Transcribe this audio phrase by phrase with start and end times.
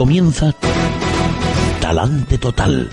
[0.00, 0.54] Comienza
[1.78, 2.88] Talante Total.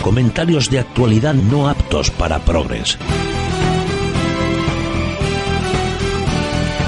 [0.00, 2.96] Comentarios de actualidad no aptos para progres.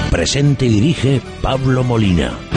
[0.09, 2.50] Presente y dirige Pablo Molina.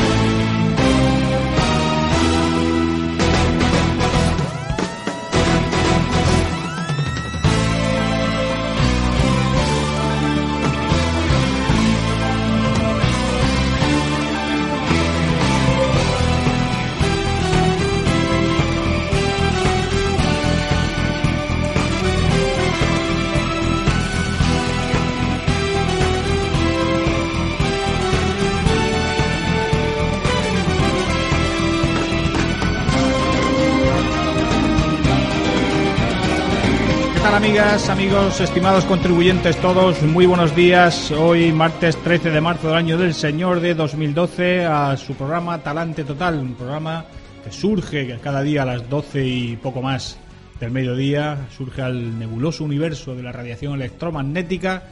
[37.55, 41.13] Amigas, amigos, estimados contribuyentes todos, muy buenos días.
[41.13, 46.03] Hoy, martes 13 de marzo del año del Señor de 2012, a su programa Talante
[46.03, 47.05] Total, un programa
[47.45, 50.19] que surge cada día a las 12 y poco más
[50.59, 54.83] del mediodía, surge al nebuloso universo de la radiación electromagnética,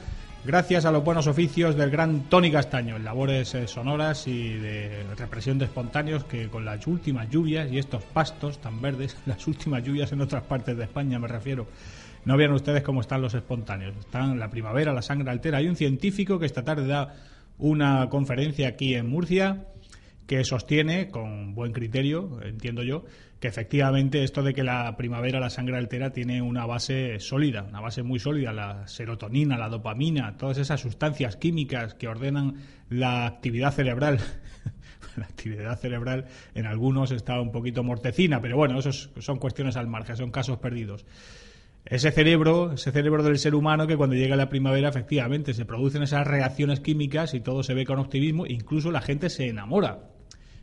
[0.45, 5.03] gracias a los buenos oficios del gran Tony Castaño, en labores eh, sonoras y de
[5.19, 9.83] represión de espontáneos que con las últimas lluvias y estos pastos tan verdes, las últimas
[9.83, 11.67] lluvias en otras partes de España me refiero,
[12.25, 13.97] no vean ustedes cómo están los espontáneos.
[13.97, 15.59] Están la primavera, la sangre altera.
[15.59, 17.15] Hay un científico que esta tarde da
[17.59, 19.67] una conferencia aquí en Murcia
[20.27, 23.05] que sostiene con buen criterio, entiendo yo,
[23.41, 27.81] que efectivamente esto de que la primavera la sangre altera tiene una base sólida, una
[27.81, 32.55] base muy sólida, la serotonina, la dopamina, todas esas sustancias químicas que ordenan
[32.89, 34.21] la actividad cerebral.
[35.17, 39.89] la actividad cerebral en algunos está un poquito mortecina, pero bueno, eso son cuestiones al
[39.89, 41.05] margen, son casos perdidos
[41.85, 46.03] ese cerebro, ese cerebro del ser humano que cuando llega la primavera efectivamente se producen
[46.03, 50.11] esas reacciones químicas y todo se ve con optimismo, incluso la gente se enamora,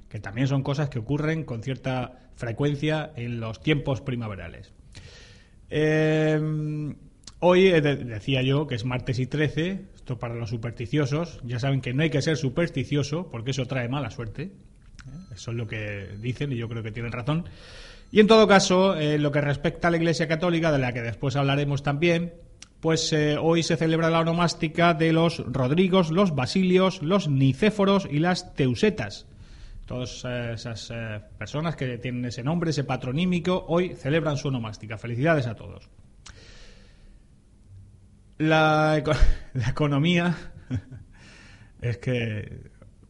[0.07, 4.73] que también son cosas que ocurren con cierta frecuencia en los tiempos primaverales.
[5.69, 6.95] Em,
[7.39, 11.81] hoy eh, decía yo que es martes y 13, esto para los supersticiosos, ya saben
[11.81, 14.51] que no hay que ser supersticioso porque eso trae mala suerte, ¿eh?
[15.35, 17.45] eso es lo que dicen y yo creo que tienen razón.
[18.11, 21.01] Y en todo caso, en lo que respecta a la Iglesia Católica, de la que
[21.01, 22.33] después hablaremos también,
[22.79, 28.19] pues eh, hoy se celebra la onomástica de los Rodrigos, los Basilios, los Nicéforos y
[28.19, 29.27] las Teusetas.
[29.85, 34.97] Todas eh, esas eh, personas que tienen ese nombre, ese patronímico, hoy celebran su onomástica.
[34.97, 35.89] Felicidades a todos.
[38.37, 39.03] La
[39.67, 40.35] economía
[41.81, 42.68] es que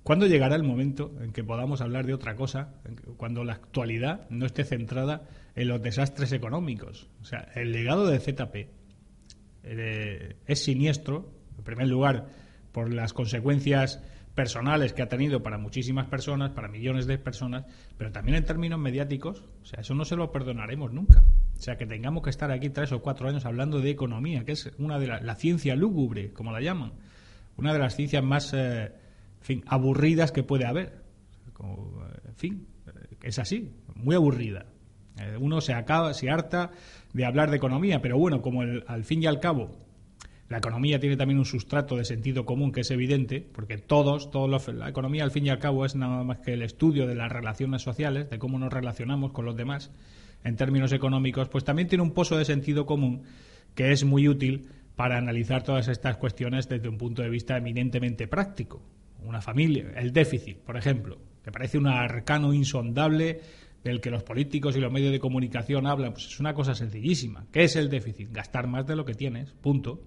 [0.09, 2.73] ¿Cuándo llegará el momento en que podamos hablar de otra cosa,
[3.15, 7.07] cuando la actualidad no esté centrada en los desastres económicos?
[7.21, 8.55] O sea, el legado de ZP
[9.61, 12.25] eh, es siniestro, en primer lugar,
[12.71, 14.01] por las consecuencias
[14.33, 17.65] personales que ha tenido para muchísimas personas, para millones de personas,
[17.95, 21.23] pero también en términos mediáticos, o sea, eso no se lo perdonaremos nunca.
[21.55, 24.53] O sea, que tengamos que estar aquí tres o cuatro años hablando de economía, que
[24.53, 26.93] es una de las la ciencia lúgubre, como la llaman,
[27.57, 28.91] una de las ciencias más eh,
[29.41, 31.03] fin, aburridas que puede haber.
[32.27, 32.67] en fin,
[33.23, 34.65] es así, muy aburrida.
[35.19, 36.71] Eh, uno se acaba, se harta
[37.13, 39.71] de hablar de economía, pero bueno, como al fin y al cabo
[40.49, 44.67] la economía tiene también un sustrato de sentido común que es evidente, porque todos, todos
[44.73, 47.31] la economía al fin y al cabo es nada más que el estudio de las
[47.31, 49.91] relaciones sociales, de cómo nos relacionamos con los demás
[50.43, 53.23] en términos económicos, pues también tiene un pozo de sentido común
[53.75, 58.27] que es muy útil para analizar todas estas cuestiones desde un punto de vista eminentemente
[58.27, 58.81] práctico
[59.23, 63.41] una familia, el déficit, por ejemplo, que parece un arcano insondable
[63.83, 67.45] del que los políticos y los medios de comunicación hablan, pues es una cosa sencillísima.
[67.51, 68.29] ¿Qué es el déficit?
[68.31, 70.03] Gastar más de lo que tienes, punto.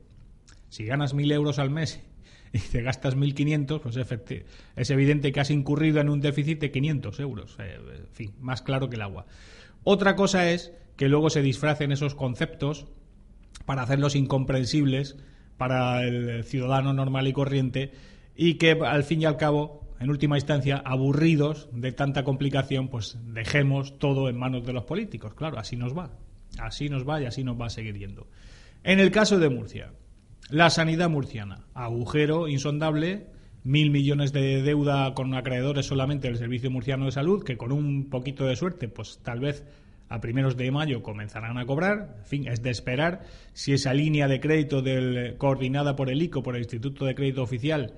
[0.69, 2.03] Si ganas mil euros al mes
[2.53, 3.97] y te gastas 1.500, pues
[4.77, 7.57] es evidente que has incurrido en un déficit de 500 euros.
[7.59, 9.27] Eh, en fin, más claro que el agua.
[9.85, 12.87] Otra cosa es que luego se disfracen esos conceptos
[13.65, 15.17] para hacerlos incomprensibles
[15.57, 17.93] para el ciudadano normal y corriente
[18.37, 23.19] y que al fin y al cabo, en última instancia, aburridos de tanta complicación, pues
[23.27, 25.35] dejemos todo en manos de los políticos.
[25.35, 26.11] Claro, así nos va.
[26.59, 28.27] Así nos va y así nos va a seguir yendo.
[28.85, 29.93] En el caso de Murcia,
[30.51, 33.27] la sanidad murciana, agujero insondable,
[33.65, 38.11] mil millones de deuda con acreedores solamente del Servicio Murciano de Salud, que con un
[38.11, 39.65] poquito de suerte, pues tal vez
[40.09, 42.17] a primeros de mayo comenzarán a cobrar.
[42.19, 43.23] En fin, es de esperar
[43.55, 47.43] si esa línea de crédito del, coordinada por el ICO, por el Instituto de Crédito
[47.43, 47.95] Oficial,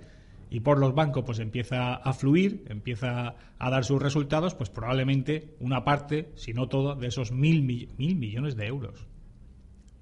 [0.54, 5.56] y por los bancos pues empieza a fluir, empieza a dar sus resultados, pues probablemente
[5.58, 9.04] una parte, si no todo, de esos mil, mil millones de euros.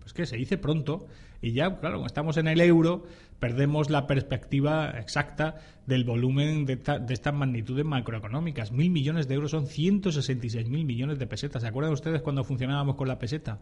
[0.01, 1.07] Pues que se dice pronto
[1.41, 3.07] y ya, claro, estamos en el euro,
[3.41, 5.57] perdemos la perspectiva exacta
[5.87, 8.73] del volumen de, de estas magnitudes macroeconómicas.
[8.73, 11.63] Mil millones de euros son 166 mil millones de pesetas.
[11.63, 13.59] ¿Se acuerdan ustedes cuando funcionábamos con la peseta?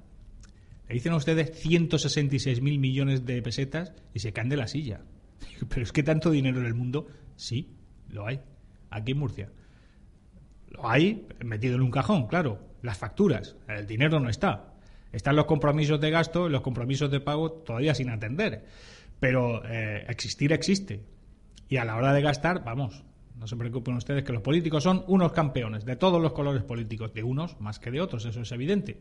[0.89, 5.03] Le dicen a ustedes 166 mil millones de pesetas y se caen de la silla.
[5.69, 7.07] Pero es que tanto dinero en el mundo,
[7.37, 7.77] sí,
[8.09, 8.41] lo hay.
[8.91, 9.51] Aquí en Murcia.
[10.69, 12.59] Lo hay metido en un cajón, claro.
[12.83, 14.75] Las facturas, el dinero no está.
[15.13, 18.65] Están los compromisos de gasto, los compromisos de pago todavía sin atender.
[19.19, 21.05] Pero eh, existir existe.
[21.69, 23.05] Y a la hora de gastar, vamos,
[23.37, 27.15] no se preocupen ustedes que los políticos son unos campeones, de todos los colores políticos,
[27.15, 28.99] de unos más que de otros, eso es evidente.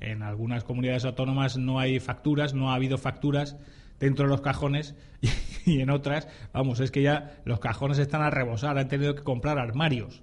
[0.00, 3.56] En algunas comunidades autónomas no hay facturas, no ha habido facturas
[4.00, 4.94] dentro de los cajones
[5.66, 9.22] y, en otras, vamos, es que ya los cajones están a rebosar, han tenido que
[9.22, 10.22] comprar armarios.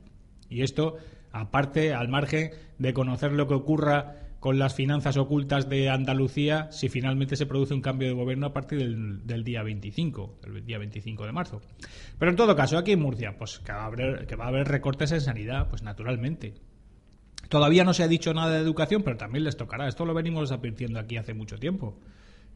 [0.49, 0.97] Y esto,
[1.31, 6.87] aparte, al margen de conocer lo que ocurra con las finanzas ocultas de Andalucía si
[6.87, 11.25] finalmente se produce un cambio de gobierno a partir del, día 25, el día 25
[11.25, 11.61] de marzo.
[12.19, 14.49] Pero en todo caso, aquí en Murcia, pues que va a haber, que va a
[14.49, 16.53] haber recortes en sanidad, pues naturalmente.
[17.49, 19.87] Todavía no se ha dicho nada de educación, pero también les tocará.
[19.87, 21.97] Esto lo venimos advirtiendo aquí hace mucho tiempo.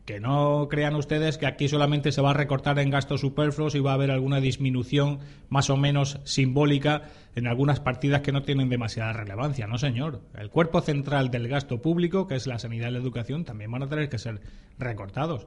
[0.09, 3.79] Que no crean ustedes que aquí solamente se va a recortar en gastos superfluos y
[3.79, 5.19] va a haber alguna disminución
[5.50, 7.03] más o menos simbólica
[7.35, 9.67] en algunas partidas que no tienen demasiada relevancia.
[9.67, 10.21] No, señor.
[10.35, 13.83] El cuerpo central del gasto público, que es la sanidad y la educación, también van
[13.83, 14.41] a tener que ser
[14.79, 15.45] recortados.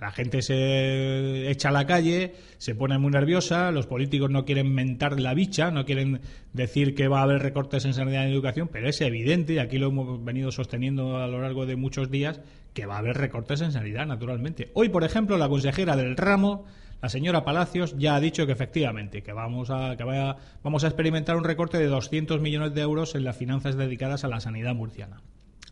[0.00, 4.72] La gente se echa a la calle, se pone muy nerviosa, los políticos no quieren
[4.72, 6.22] mentar la bicha, no quieren
[6.54, 9.76] decir que va a haber recortes en sanidad y educación, pero es evidente, y aquí
[9.76, 12.40] lo hemos venido sosteniendo a lo largo de muchos días,
[12.72, 14.70] que va a haber recortes en sanidad, naturalmente.
[14.72, 16.64] Hoy, por ejemplo, la consejera del ramo,
[17.02, 20.86] la señora Palacios, ya ha dicho que efectivamente, que vamos a, que vaya, vamos a
[20.86, 24.74] experimentar un recorte de 200 millones de euros en las finanzas dedicadas a la sanidad
[24.74, 25.20] murciana.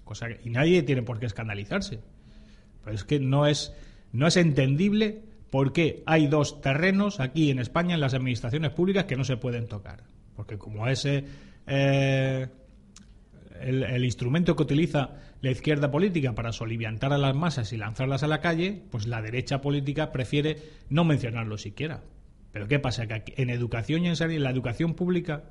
[0.05, 2.01] Cosa y nadie tiene por qué escandalizarse.
[2.85, 3.75] Pero es que no es
[4.13, 9.05] no es entendible por qué hay dos terrenos aquí en España en las administraciones públicas
[9.05, 10.05] que no se pueden tocar.
[10.37, 11.25] Porque como ese
[11.67, 12.47] eh,
[13.61, 15.11] el, instrumento que utiliza
[15.41, 19.23] la izquierda política para soliviantar a las masas y lanzarlas a la calle, pues la
[19.23, 20.59] derecha política prefiere
[20.89, 22.03] no mencionarlo siquiera.
[22.53, 23.07] Pero ¿qué pasa?
[23.07, 25.45] Que en educación y en, en la educación pública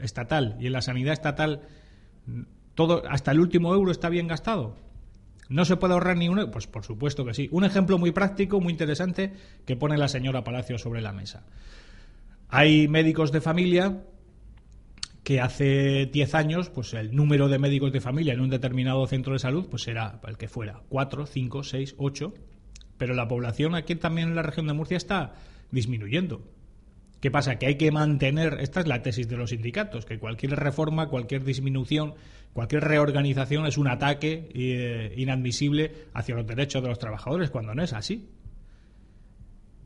[0.00, 1.62] estatal y en la sanidad estatal,
[2.74, 4.76] todo hasta el último euro está bien gastado.
[5.48, 6.50] ¿No se puede ahorrar ni uno?
[6.50, 7.48] Pues por supuesto que sí.
[7.52, 9.32] Un ejemplo muy práctico, muy interesante,
[9.66, 11.44] que pone la señora Palacio sobre la mesa.
[12.48, 14.02] Hay médicos de familia
[15.24, 19.32] que hace 10 años, pues el número de médicos de familia en un determinado centro
[19.32, 22.34] de salud, pues era el que fuera, 4, 5, 6, 8,
[22.98, 25.34] pero la población aquí también en la región de Murcia está
[25.70, 26.42] disminuyendo.
[27.24, 27.56] ¿Qué pasa?
[27.56, 31.42] Que hay que mantener, esta es la tesis de los sindicatos, que cualquier reforma, cualquier
[31.42, 32.12] disminución,
[32.52, 37.82] cualquier reorganización es un ataque eh, inadmisible hacia los derechos de los trabajadores, cuando no
[37.82, 38.28] es así.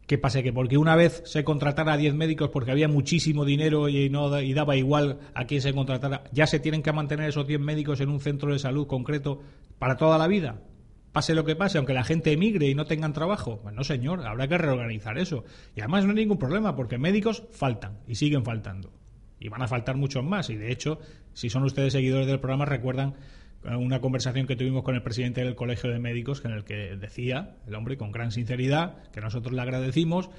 [0.09, 0.43] ¿Qué pasa?
[0.43, 4.41] Que porque una vez se contratara a 10 médicos porque había muchísimo dinero y, no,
[4.41, 8.01] y daba igual a quién se contratara, ¿ya se tienen que mantener esos 10 médicos
[8.01, 9.43] en un centro de salud concreto
[9.79, 10.61] para toda la vida?
[11.19, 13.59] Pase lo que pase, aunque la gente emigre y no tengan trabajo.
[13.65, 15.45] Bueno, señor, habrá que reorganizar eso.
[15.75, 18.93] Y además no hay ningún problema, porque médicos faltan y siguen faltando.
[19.41, 20.49] Y van a faltar muchos más.
[20.49, 21.01] Y de hecho,
[21.33, 23.17] si son ustedes seguidores del programa, recuerdan
[23.65, 27.57] una conversación que tuvimos con el presidente del Colegio de Médicos, en el que decía,
[27.67, 30.31] el hombre con gran sinceridad, que nosotros le agradecimos,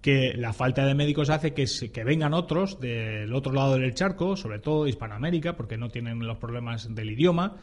[0.00, 4.36] que la falta de médicos hace que, que vengan otros del otro lado del charco,
[4.36, 7.56] sobre todo Hispanoamérica, porque no tienen los problemas del idioma,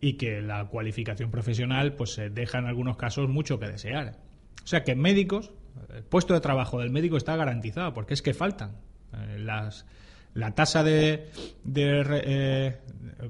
[0.00, 4.16] y que la cualificación profesional pues se deja en algunos casos mucho que desear.
[4.64, 5.52] O sea que médicos,
[5.94, 8.76] el puesto de trabajo del médico está garantizado porque es que faltan.
[9.12, 9.86] Eh, las,
[10.34, 11.28] la tasa de,
[11.64, 12.76] de eh,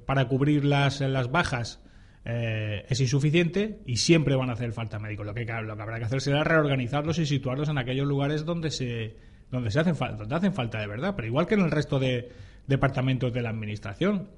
[0.06, 1.80] para cubrir las, las bajas
[2.24, 5.26] eh, es insuficiente y siempre van a hacer falta médicos.
[5.26, 8.70] Lo que, lo que habrá que hacer será reorganizarlos y situarlos en aquellos lugares donde
[8.70, 9.16] se
[9.50, 12.30] donde se hacen donde hacen falta de verdad, pero igual que en el resto de
[12.68, 14.28] departamentos de la administración.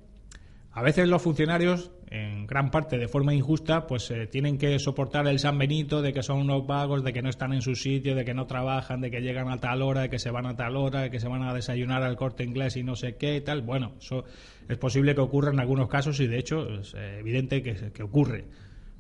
[0.74, 5.26] A veces los funcionarios, en gran parte de forma injusta, pues eh, tienen que soportar
[5.28, 8.14] el San Benito de que son unos vagos, de que no están en su sitio,
[8.14, 10.56] de que no trabajan, de que llegan a tal hora, de que se van a
[10.56, 13.36] tal hora, de que se van a desayunar al corte inglés y no sé qué
[13.36, 13.60] y tal.
[13.60, 14.24] Bueno, eso
[14.66, 18.02] es posible que ocurra en algunos casos y de hecho es eh, evidente que, que
[18.02, 18.46] ocurre.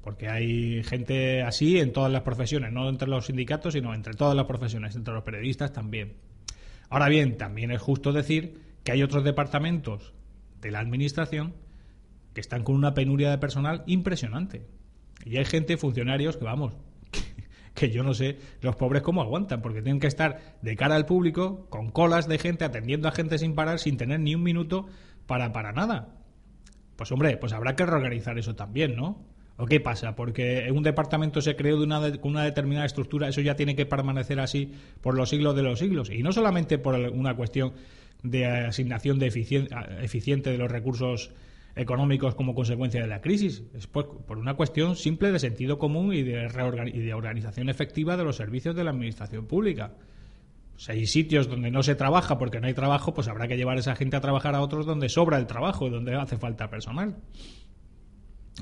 [0.02, 4.36] Porque hay gente así en todas las profesiones, no entre los sindicatos, sino entre todas
[4.36, 6.16] las profesiones, entre los periodistas también.
[6.90, 10.12] Ahora bien, también es justo decir que hay otros departamentos
[10.60, 11.54] de la administración
[12.34, 14.66] que están con una penuria de personal impresionante.
[15.24, 16.74] Y hay gente, funcionarios, que vamos,
[17.74, 21.06] que, yo no sé los pobres cómo aguantan, porque tienen que estar de cara al
[21.06, 24.86] público, con colas de gente, atendiendo a gente sin parar, sin tener ni un minuto
[25.26, 26.16] para, para nada.
[26.96, 29.32] Pues hombre, pues habrá que reorganizar eso también, ¿no?
[29.56, 30.16] ¿O qué pasa?
[30.16, 33.86] Porque un departamento se creó de una con una determinada estructura, eso ya tiene que
[33.86, 36.10] permanecer así por los siglos de los siglos.
[36.10, 37.74] Y no solamente por una cuestión
[38.22, 41.32] de asignación de eficiente de los recursos
[41.74, 46.22] económicos como consecuencia de la crisis, es por, una cuestión simple de sentido común y
[46.22, 46.48] de,
[46.92, 49.92] y de organización efectiva de los servicios de la administración pública.
[50.76, 53.76] Si hay sitios donde no se trabaja porque no hay trabajo, pues habrá que llevar
[53.76, 56.68] a esa gente a trabajar a otros donde sobra el trabajo y donde hace falta
[56.68, 57.16] personal.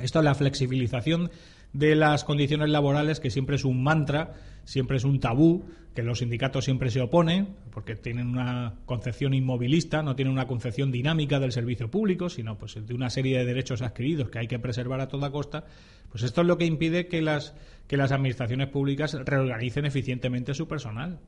[0.01, 1.31] Esto es la flexibilización
[1.73, 4.35] de las condiciones laborales, que siempre es un mantra,
[4.65, 10.03] siempre es un tabú, que los sindicatos siempre se oponen, porque tienen una concepción inmovilista,
[10.03, 13.83] no tienen una concepción dinámica del servicio público, sino pues de una serie de derechos
[13.83, 15.65] adquiridos que hay que preservar a toda costa.
[16.11, 17.55] Pues esto es lo que impide que las,
[17.87, 21.19] que las administraciones públicas reorganicen eficientemente su personal.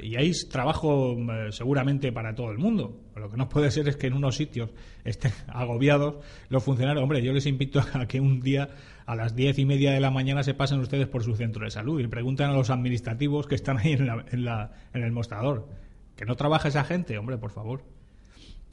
[0.00, 3.00] Y hay trabajo eh, seguramente para todo el mundo.
[3.16, 4.70] Lo que no puede ser es que en unos sitios
[5.04, 7.02] estén agobiados los funcionarios.
[7.02, 8.68] Hombre, yo les invito a que un día
[9.06, 11.70] a las diez y media de la mañana se pasen ustedes por su centro de
[11.70, 15.68] salud y pregunten a los administrativos que están ahí en, en, el mostrador.
[16.16, 17.18] ¿Que no trabaja esa gente?
[17.18, 17.84] Hombre, por favor.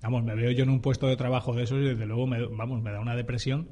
[0.02, 2.46] Vamos, me veo yo en un puesto de trabajo de esos y desde luego, me,
[2.46, 3.70] vamos, me da una depresión.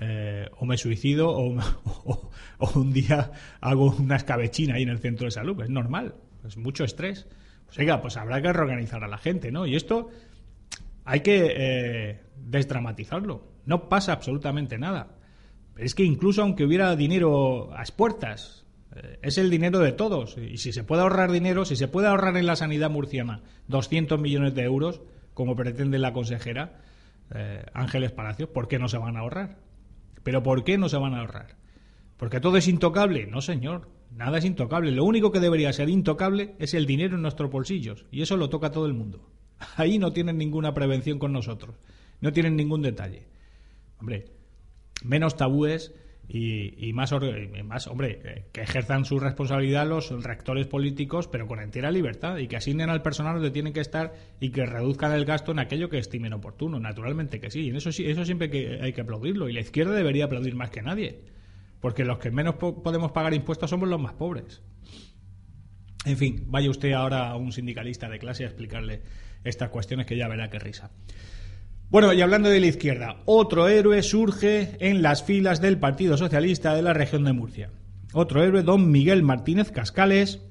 [0.00, 1.58] Eh, o me suicido o,
[2.58, 5.60] o, un día hago una escabechina ahí en el centro de salud.
[5.62, 6.14] Es normal.
[6.46, 7.26] Es mucho estrés.
[7.66, 9.66] Pues oiga, pues habrá que reorganizar a la gente, ¿no?
[9.66, 10.08] Y esto
[11.04, 13.48] hay que eh, desdramatizarlo.
[13.66, 15.17] No pasa absolutamente nada.
[15.78, 20.36] Es que incluso aunque hubiera dinero a puertas, eh, es el dinero de todos.
[20.36, 24.20] Y si se puede ahorrar dinero, si se puede ahorrar en la sanidad murciana 200
[24.20, 25.00] millones de euros,
[25.34, 26.80] como pretende la consejera
[27.32, 29.58] eh, Ángeles Palacios, ¿por qué no se van a ahorrar?
[30.24, 31.56] ¿Pero por qué no se van a ahorrar?
[32.16, 33.26] ¿Porque todo es intocable?
[33.26, 33.88] No, señor.
[34.10, 34.90] Nada es intocable.
[34.90, 38.04] Lo único que debería ser intocable es el dinero en nuestros bolsillos.
[38.10, 39.30] Y eso lo toca todo el mundo.
[39.76, 41.76] Ahí no tienen ninguna prevención con nosotros.
[42.20, 43.28] No tienen ningún detalle.
[44.00, 44.37] Hombre,
[45.04, 45.94] menos tabúes
[46.30, 47.14] y, más,
[47.64, 52.48] más, hombre, eh, que ejerzan su responsabilidad los rectores políticos, pero con entera libertad y
[52.48, 55.88] que asignen al personal donde tienen que estar y que reduzcan el gasto en aquello
[55.88, 56.78] que estimen oportuno.
[56.78, 57.60] Naturalmente que sí.
[57.60, 59.48] Y en eso, eso siempre que hay que aplaudirlo.
[59.48, 61.22] Y la izquierda debería aplaudir más que nadie
[61.80, 64.62] porque los que menos podemos pagar impuestos somos los más pobres.
[66.04, 69.02] En fin, vaya usted ahora a un sindicalista de clase a explicarle
[69.44, 70.90] estas cuestiones que ya verá qué risa.
[71.90, 76.74] Bueno, y hablando de la izquierda, otro héroe surge en las filas del Partido Socialista
[76.74, 77.70] de la región de Murcia.
[78.12, 80.42] Otro héroe, don Miguel Martínez Cascales,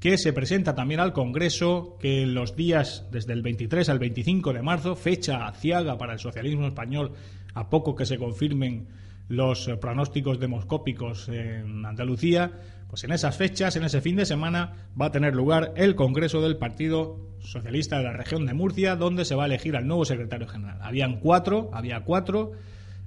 [0.00, 4.52] que se presenta también al Congreso, que en los días desde el 23 al 25
[4.52, 7.12] de marzo, fecha aciaga para el socialismo español,
[7.54, 8.88] a poco que se confirmen
[9.30, 12.50] los eh, pronósticos demoscópicos en Andalucía,
[12.88, 16.42] pues en esas fechas, en ese fin de semana, va a tener lugar el Congreso
[16.42, 20.04] del Partido Socialista de la región de Murcia, donde se va a elegir al nuevo
[20.04, 20.78] secretario general.
[20.82, 22.52] Habían cuatro, había cuatro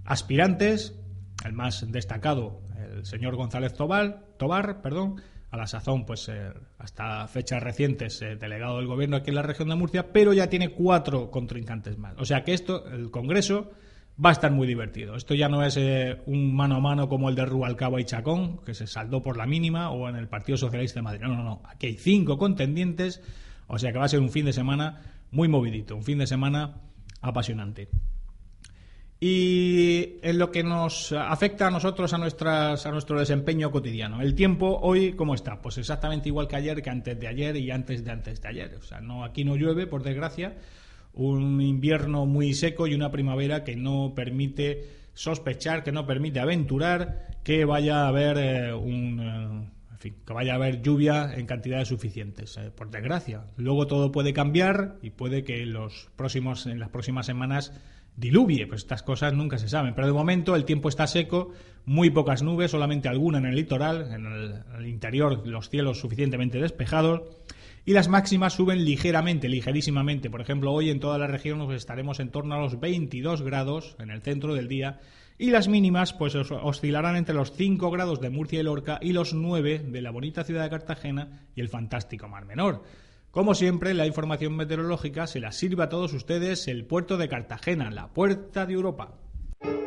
[0.06, 0.98] aspirantes,
[1.44, 2.62] el más destacado,
[2.96, 8.38] el señor González Tobar, Tobar perdón, a la sazón, pues eh, hasta fechas recientes, eh,
[8.38, 12.16] delegado del gobierno aquí en la región de Murcia, pero ya tiene cuatro contrincantes más.
[12.18, 13.72] O sea que esto, el Congreso
[14.24, 15.16] va a estar muy divertido.
[15.16, 18.60] Esto ya no es eh, un mano a mano como el de Rubalcaba y Chacón,
[18.64, 21.22] que se saldó por la mínima, o en el Partido Socialista de Madrid.
[21.22, 21.62] No, no, no.
[21.66, 23.22] Aquí hay cinco contendientes,
[23.68, 25.02] o sea que va a ser un fin de semana
[25.32, 26.82] muy movidito, un fin de semana
[27.22, 27.90] apasionante.
[29.26, 34.36] Y en lo que nos afecta a nosotros, a, nuestras, a nuestro desempeño cotidiano, el
[34.36, 35.62] tiempo hoy, ¿cómo está?
[35.62, 38.76] Pues exactamente igual que ayer, que antes de ayer y antes de antes de ayer.
[38.76, 40.58] O sea, no, aquí no llueve, por desgracia,
[41.14, 47.40] un invierno muy seco y una primavera que no permite sospechar, que no permite aventurar
[47.44, 52.58] que vaya a haber eh, un eh, que vaya a haber lluvia en cantidades suficientes,
[52.58, 53.46] eh, por desgracia.
[53.56, 57.72] Luego todo puede cambiar y puede que los próximos, en las próximas semanas
[58.18, 59.96] diluvie, pues estas cosas nunca se saben.
[59.96, 61.52] Pero de momento el tiempo está seco,
[61.86, 67.22] muy pocas nubes, solamente alguna en el litoral, en el interior los cielos suficientemente despejados
[67.86, 70.30] y las máximas suben ligeramente, ligerísimamente.
[70.30, 74.10] Por ejemplo, hoy en toda la región estaremos en torno a los 22 grados en
[74.10, 75.00] el centro del día
[75.38, 79.34] y las mínimas pues oscilarán entre los 5 grados de Murcia y Lorca y los
[79.34, 82.84] 9 de la bonita ciudad de Cartagena y el fantástico Mar Menor.
[83.32, 87.90] Como siempre, la información meteorológica se la sirve a todos ustedes el puerto de Cartagena,
[87.90, 89.16] la puerta de Europa.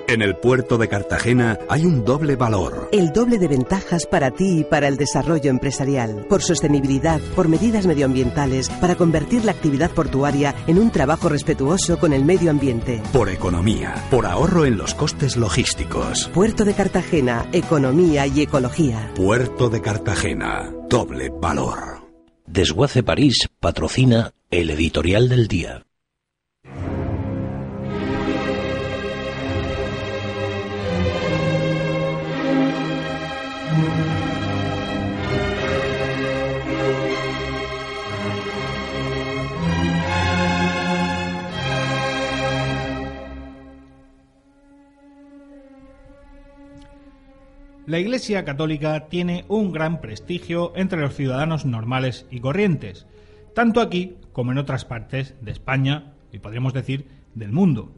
[0.08, 2.88] En el puerto de Cartagena hay un doble valor.
[2.92, 6.26] El doble de ventajas para ti y para el desarrollo empresarial.
[6.28, 12.12] Por sostenibilidad, por medidas medioambientales, para convertir la actividad portuaria en un trabajo respetuoso con
[12.12, 13.02] el medio ambiente.
[13.12, 16.30] Por economía, por ahorro en los costes logísticos.
[16.32, 19.10] Puerto de Cartagena, economía y ecología.
[19.16, 22.06] Puerto de Cartagena, doble valor.
[22.46, 25.82] Desguace París patrocina el editorial del día.
[47.86, 53.06] La Iglesia Católica tiene un gran prestigio entre los ciudadanos normales y corrientes,
[53.54, 57.92] tanto aquí como en otras partes de España y podríamos decir del mundo.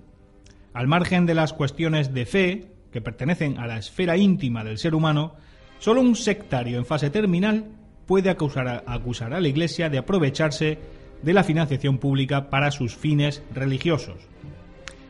[0.75, 4.95] Al margen de las cuestiones de fe, que pertenecen a la esfera íntima del ser
[4.95, 5.37] humano,
[5.79, 7.65] solo un sectario en fase terminal
[8.05, 10.79] puede acusar a, acusar a la Iglesia de aprovecharse
[11.23, 14.19] de la financiación pública para sus fines religiosos.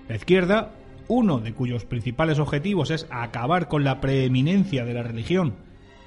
[0.09, 0.71] La izquierda,
[1.09, 5.57] uno de cuyos principales objetivos es acabar con la preeminencia de la religión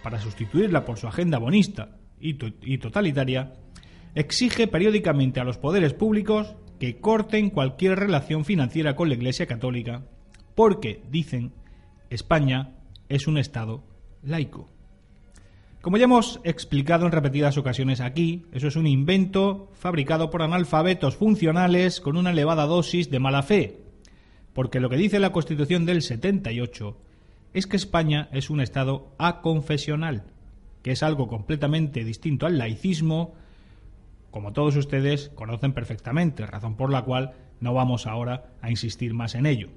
[0.03, 3.53] para sustituirla por su agenda bonista y, totalitaria,
[4.15, 10.03] exige periódicamente a los poderes públicos que corten cualquier relación financiera con la Iglesia Católica,
[10.55, 11.51] porque, dicen,
[12.09, 12.75] España
[13.09, 13.83] es un Estado
[14.23, 14.69] laico.
[15.81, 21.15] Como ya hemos explicado en repetidas ocasiones aquí, eso es un invento fabricado por analfabetos
[21.15, 23.79] funcionales con una elevada dosis de mala fe,
[24.53, 26.97] porque lo que dice la Constitución del 78
[27.53, 30.23] es que España es un Estado aconfesional,
[30.83, 33.33] que es algo completamente distinto al laicismo,
[34.31, 39.35] como todos ustedes conocen perfectamente, razón por la cual no vamos ahora a insistir más
[39.35, 39.69] en ello.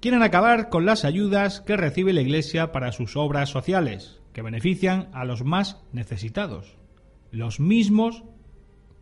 [0.00, 5.08] Quieren acabar con las ayudas que recibe la Iglesia para sus obras sociales, que benefician
[5.12, 6.76] a los más necesitados.
[7.30, 8.24] Los mismos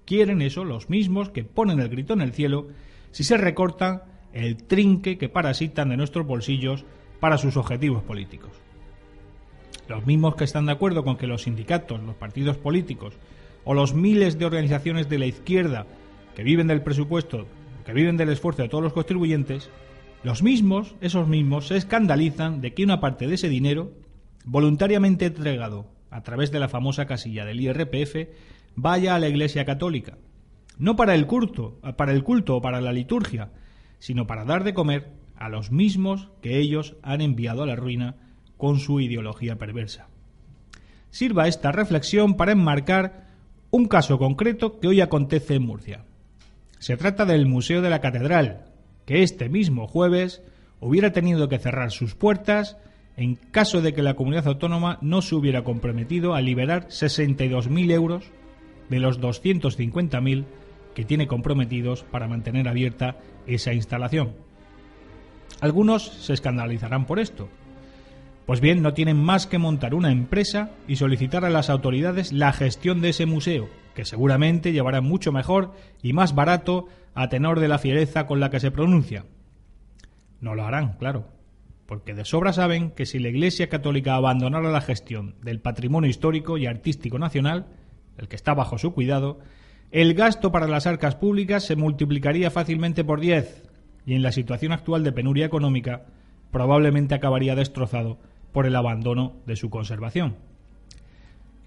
[0.05, 2.69] quieren eso, los mismos que ponen el grito en el cielo
[3.11, 4.03] si se recortan
[4.33, 6.85] el trinque que parasitan de nuestros bolsillos
[7.21, 8.51] para sus objetivos políticos.
[9.89, 13.15] Los mismos que están de acuerdo con que los sindicatos, los partidos políticos
[13.65, 15.87] o los miles de organizaciones de la izquierda
[16.35, 17.47] que viven del presupuesto,
[17.85, 19.71] que viven del esfuerzo de todos los contribuyentes,
[20.23, 23.93] los mismos, esos mismos, se escandalizan de que una parte de ese dinero,
[24.45, 28.29] voluntariamente entregado a través de la famosa casilla del IRPF,
[28.77, 30.17] vaya a la Iglesia Católica.
[30.79, 33.51] No para el culto, para el culto o para la liturgia,
[34.03, 38.17] sino para dar de comer a los mismos que ellos han enviado a la ruina
[38.57, 40.09] con su ideología perversa.
[41.11, 43.29] Sirva esta reflexión para enmarcar
[43.71, 46.05] un caso concreto que hoy acontece en Murcia.
[46.81, 48.73] Se trata del Museo de la Catedral,
[49.07, 50.43] que este mismo jueves
[50.81, 52.77] hubiera tenido que cerrar sus puertas
[53.17, 58.25] en caso de que la comunidad autónoma no se hubiera comprometido a liberar 62.000 euros
[58.91, 60.45] de los 250.000
[60.93, 64.35] que tiene comprometidos para mantener abierta esa instalación.
[65.61, 67.49] Algunos se escandalizarán por esto,
[68.47, 72.53] pues bien, no tienen más que montar una empresa y solicitar a las autoridades la
[72.53, 77.69] gestión de ese museo, que seguramente llevará mucho mejor y más barato a tenor de
[77.69, 79.27] la fiereza con la que se pronuncia.
[80.41, 81.29] No lo harán, claro,
[81.87, 86.59] porque de sobra saben que si la Iglesia Católica abandonara la gestión del patrimonio histórico
[86.59, 87.67] y artístico nacional,
[88.19, 89.39] el que está bajo su cuidado,
[89.93, 93.63] el gasto para las arcas públicas se multiplicaría fácilmente por diez,
[94.07, 96.07] y en la situación actual de penuria económica
[96.51, 98.19] probablemente acabaría destrozado
[98.53, 100.37] por el abandono de su conservación.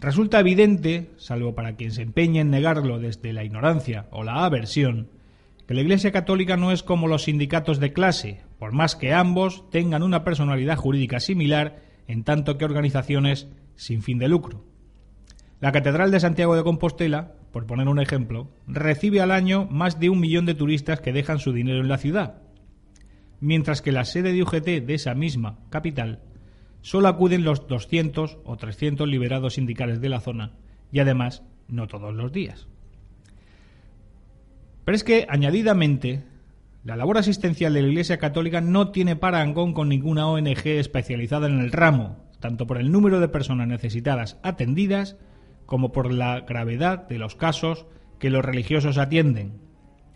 [0.01, 5.07] Resulta evidente, salvo para quien se empeñe en negarlo desde la ignorancia o la aversión,
[5.67, 9.69] que la Iglesia Católica no es como los sindicatos de clase, por más que ambos
[9.69, 14.63] tengan una personalidad jurídica similar en tanto que organizaciones sin fin de lucro.
[15.59, 20.09] La Catedral de Santiago de Compostela, por poner un ejemplo, recibe al año más de
[20.09, 22.41] un millón de turistas que dejan su dinero en la ciudad,
[23.39, 26.19] mientras que la sede de UGT de esa misma capital
[26.81, 30.51] solo acuden los 200 o 300 liberados sindicales de la zona
[30.91, 32.67] y además no todos los días.
[34.83, 36.25] Pero es que, añadidamente,
[36.83, 41.61] la labor asistencial de la Iglesia Católica no tiene parangón con ninguna ONG especializada en
[41.61, 45.15] el ramo, tanto por el número de personas necesitadas atendidas
[45.65, 47.85] como por la gravedad de los casos
[48.19, 49.59] que los religiosos atienden,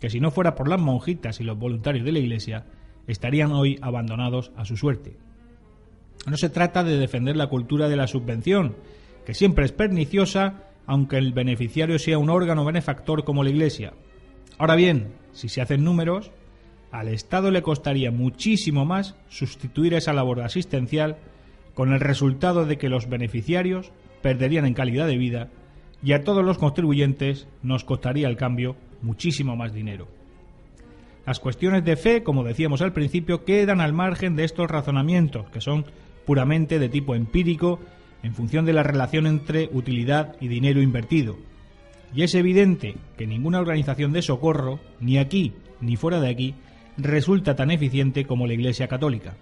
[0.00, 2.66] que si no fuera por las monjitas y los voluntarios de la Iglesia,
[3.06, 5.16] estarían hoy abandonados a su suerte.
[6.26, 8.76] No se trata de defender la cultura de la subvención,
[9.24, 13.92] que siempre es perniciosa, aunque el beneficiario sea un órgano benefactor como la Iglesia.
[14.58, 16.30] Ahora bien, si se hacen números,
[16.90, 21.16] al Estado le costaría muchísimo más sustituir esa labor asistencial
[21.74, 25.48] con el resultado de que los beneficiarios perderían en calidad de vida
[26.02, 30.08] y a todos los contribuyentes nos costaría el cambio muchísimo más dinero.
[31.26, 35.60] Las cuestiones de fe, como decíamos al principio, quedan al margen de estos razonamientos, que
[35.60, 35.84] son
[36.26, 37.78] puramente de tipo empírico
[38.22, 41.36] en función de la relación entre utilidad y dinero invertido.
[42.14, 46.54] Y es evidente que ninguna organización de socorro, ni aquí ni fuera de aquí,
[46.96, 49.36] resulta tan eficiente como la Iglesia Católica.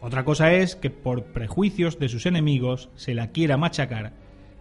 [0.00, 4.14] Otra cosa es que por prejuicios de sus enemigos se la quiera machacar,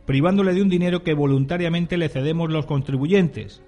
[0.06, 3.64] privándole de un dinero que voluntariamente le cedemos los contribuyentes.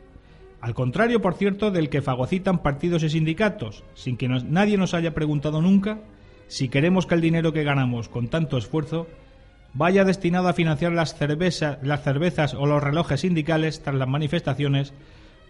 [0.59, 5.13] Al contrario, por cierto, del que fagocitan partidos y sindicatos, sin que nadie nos haya
[5.13, 5.99] preguntado nunca
[6.47, 9.07] si queremos que el dinero que ganamos con tanto esfuerzo
[9.73, 11.15] vaya destinado a financiar las,
[11.81, 14.93] las cervezas o los relojes sindicales tras las manifestaciones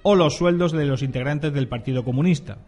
[0.04, 2.60] o los sueldos de los integrantes del Partido Comunista,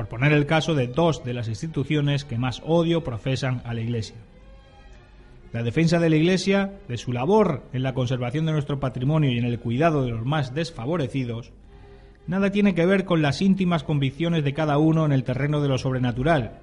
[0.00, 3.82] por poner el caso de dos de las instituciones que más odio profesan a la
[3.82, 4.16] Iglesia.
[5.52, 9.36] La defensa de la Iglesia, de su labor en la conservación de nuestro patrimonio y
[9.36, 11.52] en el cuidado de los más desfavorecidos,
[12.26, 15.68] nada tiene que ver con las íntimas convicciones de cada uno en el terreno de
[15.68, 16.60] lo sobrenatural.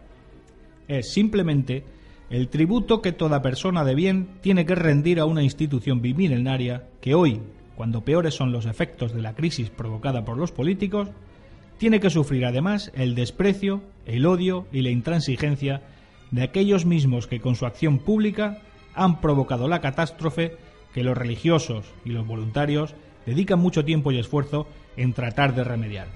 [0.87, 1.83] Es simplemente
[2.31, 7.13] el tributo que toda persona de bien tiene que rendir a una institución bimilenaria que
[7.13, 7.39] hoy,
[7.75, 11.09] cuando peores son los efectos de la crisis provocada por los políticos,
[11.77, 15.83] tiene que sufrir además el desprecio, el odio y la intransigencia
[16.31, 18.61] de aquellos mismos que con su acción pública
[18.93, 20.57] han provocado la catástrofe
[20.93, 26.07] que los religiosos y los voluntarios dedican mucho tiempo y esfuerzo en tratar de remediar.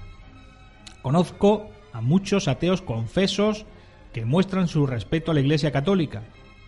[1.02, 3.66] Conozco a muchos ateos confesos
[4.12, 6.22] que muestran su respeto a la Iglesia Católica,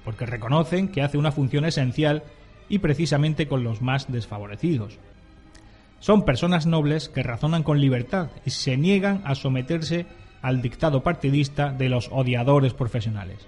[0.04, 2.22] porque reconocen que hace una función esencial
[2.68, 4.98] y precisamente con los más desfavorecidos.
[6.04, 10.04] Son personas nobles que razonan con libertad y se niegan a someterse
[10.42, 13.38] al dictado partidista de los odiadores profesionales.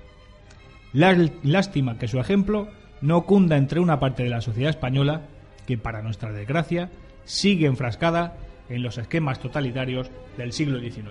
[0.95, 2.69] Lástima que su ejemplo
[3.03, 5.27] no cunda entre una parte de la sociedad española
[5.67, 6.91] que, para nuestra desgracia,
[7.27, 8.39] sigue enfrascada
[8.71, 11.11] en los esquemas totalitarios del siglo XIX.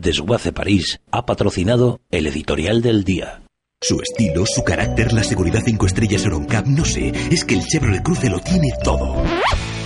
[0.00, 3.39] Desguace París ha patrocinado el editorial del día.
[3.82, 8.02] Su estilo, su carácter, la seguridad 5 estrellas Euroncap, no sé, es que el Chevrolet
[8.02, 9.24] Cruze lo tiene todo.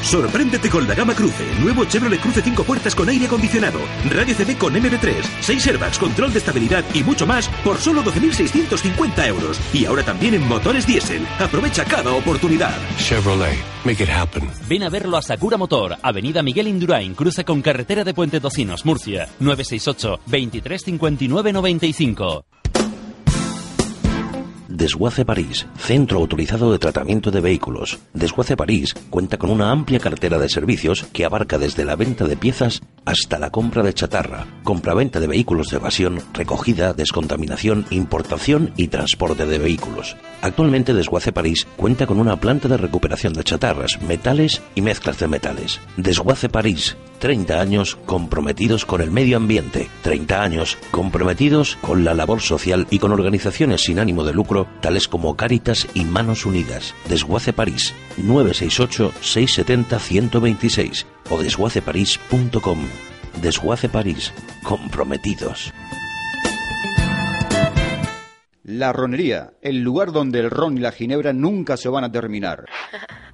[0.02, 1.44] Sorpréndete con la gama Cruce.
[1.60, 3.78] Nuevo Chevrolet Cruce 5 puertas con aire acondicionado.
[4.10, 5.14] Radio CD con MB3.
[5.42, 9.60] 6 airbags, control de estabilidad y mucho más por solo 12.650 euros.
[9.72, 11.24] Y ahora también en motores diésel.
[11.38, 12.76] Aprovecha cada oportunidad.
[12.98, 13.56] Chevrolet.
[13.84, 14.50] Make it happen.
[14.68, 15.98] Ven a verlo a Sakura Motor.
[16.02, 17.14] Avenida Miguel Indurain.
[17.14, 19.28] Cruce con carretera de Puente Tocinos, Murcia.
[19.38, 20.84] 968 23
[21.52, 22.44] 95.
[24.74, 28.00] Desguace París, centro autorizado de tratamiento de vehículos.
[28.12, 32.36] Desguace París cuenta con una amplia cartera de servicios que abarca desde la venta de
[32.36, 38.88] piezas hasta la compra de chatarra, compraventa de vehículos de evasión, recogida, descontaminación, importación y
[38.88, 40.16] transporte de vehículos.
[40.42, 45.28] Actualmente Desguace París cuenta con una planta de recuperación de chatarras, metales y mezclas de
[45.28, 45.80] metales.
[45.96, 52.40] Desguace París, 30 años comprometidos con el medio ambiente, 30 años comprometidos con la labor
[52.40, 56.94] social y con organizaciones sin ánimo de lucro tales como Cáritas y Manos Unidas.
[57.08, 62.78] Desguace París, 968-670-126 o desguaceparís.com.
[63.40, 65.72] Desguace París, comprometidos.
[68.62, 72.64] La ronería, el lugar donde el ron y la ginebra nunca se van a terminar.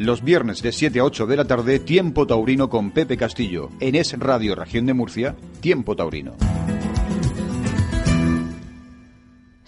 [0.00, 3.68] Los viernes de 7 a 8 de la tarde, Tiempo Taurino con Pepe Castillo.
[3.80, 6.36] En Es Radio Región de Murcia, Tiempo Taurino.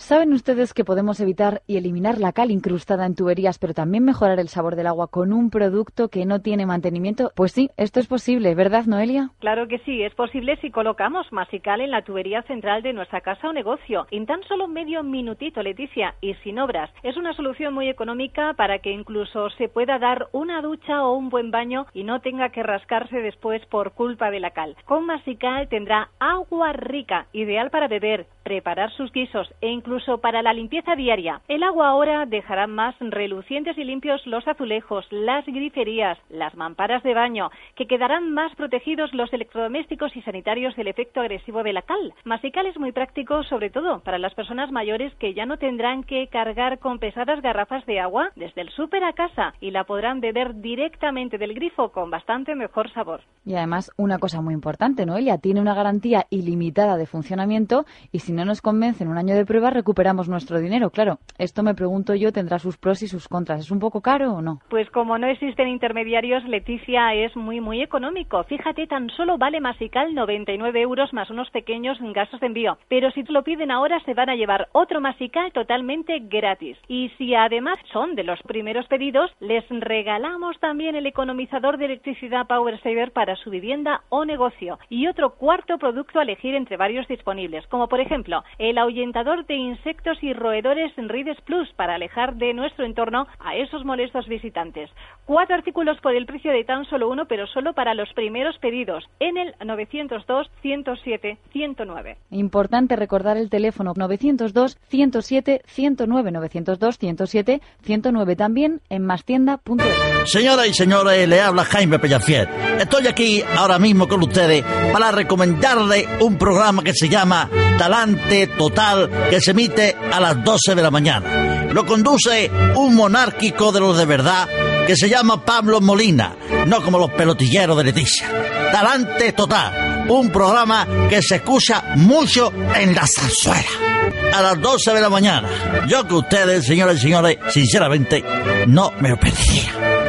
[0.03, 4.41] ¿Saben ustedes que podemos evitar y eliminar la cal incrustada en tuberías, pero también mejorar
[4.41, 7.31] el sabor del agua con un producto que no tiene mantenimiento?
[7.37, 9.31] Pues sí, esto es posible, ¿verdad, Noelia?
[9.39, 13.49] Claro que sí, es posible si colocamos masical en la tubería central de nuestra casa
[13.49, 16.91] o negocio, en tan solo medio minutito, Leticia, y sin obras.
[17.05, 21.29] Es una solución muy económica para que incluso se pueda dar una ducha o un
[21.29, 24.75] buen baño y no tenga que rascarse después por culpa de la cal.
[24.85, 30.41] Con masical tendrá agua rica, ideal para beber, preparar sus guisos e incluso incluso para
[30.41, 31.43] la limpieza diaria.
[31.49, 37.13] El agua ahora dejará más relucientes y limpios los azulejos, las griferías, las mamparas de
[37.13, 42.15] baño, que quedarán más protegidos los electrodomésticos y sanitarios del efecto agresivo de la cal.
[42.25, 46.27] Masical es muy práctico, sobre todo para las personas mayores que ya no tendrán que
[46.29, 50.63] cargar con pesadas garrafas de agua desde el súper a casa y la podrán beber
[50.63, 53.21] directamente del grifo con bastante mejor sabor.
[53.45, 58.33] Y además, una cosa muy importante, Noelia, tiene una garantía ilimitada de funcionamiento y si
[58.33, 60.91] no nos convence en un año de prueba, recuperamos nuestro dinero.
[60.91, 63.61] Claro, esto me pregunto yo, tendrá sus pros y sus contras.
[63.61, 64.61] ¿Es un poco caro o no?
[64.71, 68.45] Pues como no existen intermediarios, Leticia es muy, muy económico.
[68.45, 72.79] Fíjate, tan solo vale Masical 99 euros más unos pequeños gastos de envío.
[72.89, 76.79] Pero si te lo piden ahora, se van a llevar otro Masical totalmente gratis.
[76.87, 82.47] Y si además son de los primeros pedidos, les regalamos también el economizador de electricidad
[82.47, 84.79] Power Saver para su vivienda o negocio.
[84.89, 89.57] Y otro cuarto producto a elegir entre varios disponibles, como por ejemplo el ahuyentador de
[89.73, 94.91] insectos y roedores en Rides Plus para alejar de nuestro entorno a esos molestos visitantes.
[95.25, 99.05] Cuatro artículos por el precio de tan solo uno, pero solo para los primeros pedidos
[99.21, 102.17] en el 902 107 109.
[102.31, 110.31] Importante recordar el teléfono 902 107 109 902 107 109 también en mastienda.es.
[110.31, 112.49] Señoras y señores, le habla Jaime Pellafiel.
[112.79, 119.11] Estoy aquí ahora mismo con ustedes para recomendarle un programa que se llama Talante Total
[119.31, 121.69] que se emite a las 12 de la mañana.
[121.73, 124.49] Lo conduce un monárquico de los de verdad
[124.87, 126.35] que se llama Pablo Molina,
[126.67, 128.29] no como los pelotilleros de Leticia.
[128.73, 134.35] Talante Total, un programa que se escucha mucho en la zarzuela.
[134.35, 135.49] A las 12 de la mañana.
[135.87, 138.25] Yo que ustedes, señoras y señores, sinceramente,
[138.67, 140.02] no me lo perdería.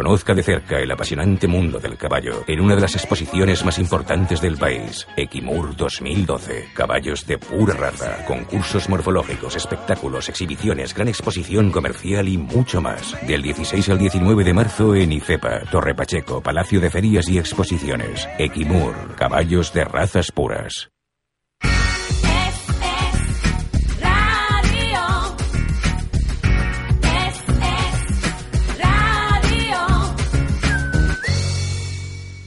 [0.00, 4.40] Conozca de cerca el apasionante mundo del caballo en una de las exposiciones más importantes
[4.40, 6.70] del país, Equimur 2012.
[6.72, 13.14] Caballos de pura raza, concursos morfológicos, espectáculos, exhibiciones, gran exposición comercial y mucho más.
[13.26, 18.26] Del 16 al 19 de marzo en IFEPA, Torre Pacheco, Palacio de Ferias y Exposiciones.
[18.38, 20.90] Equimur, caballos de razas puras.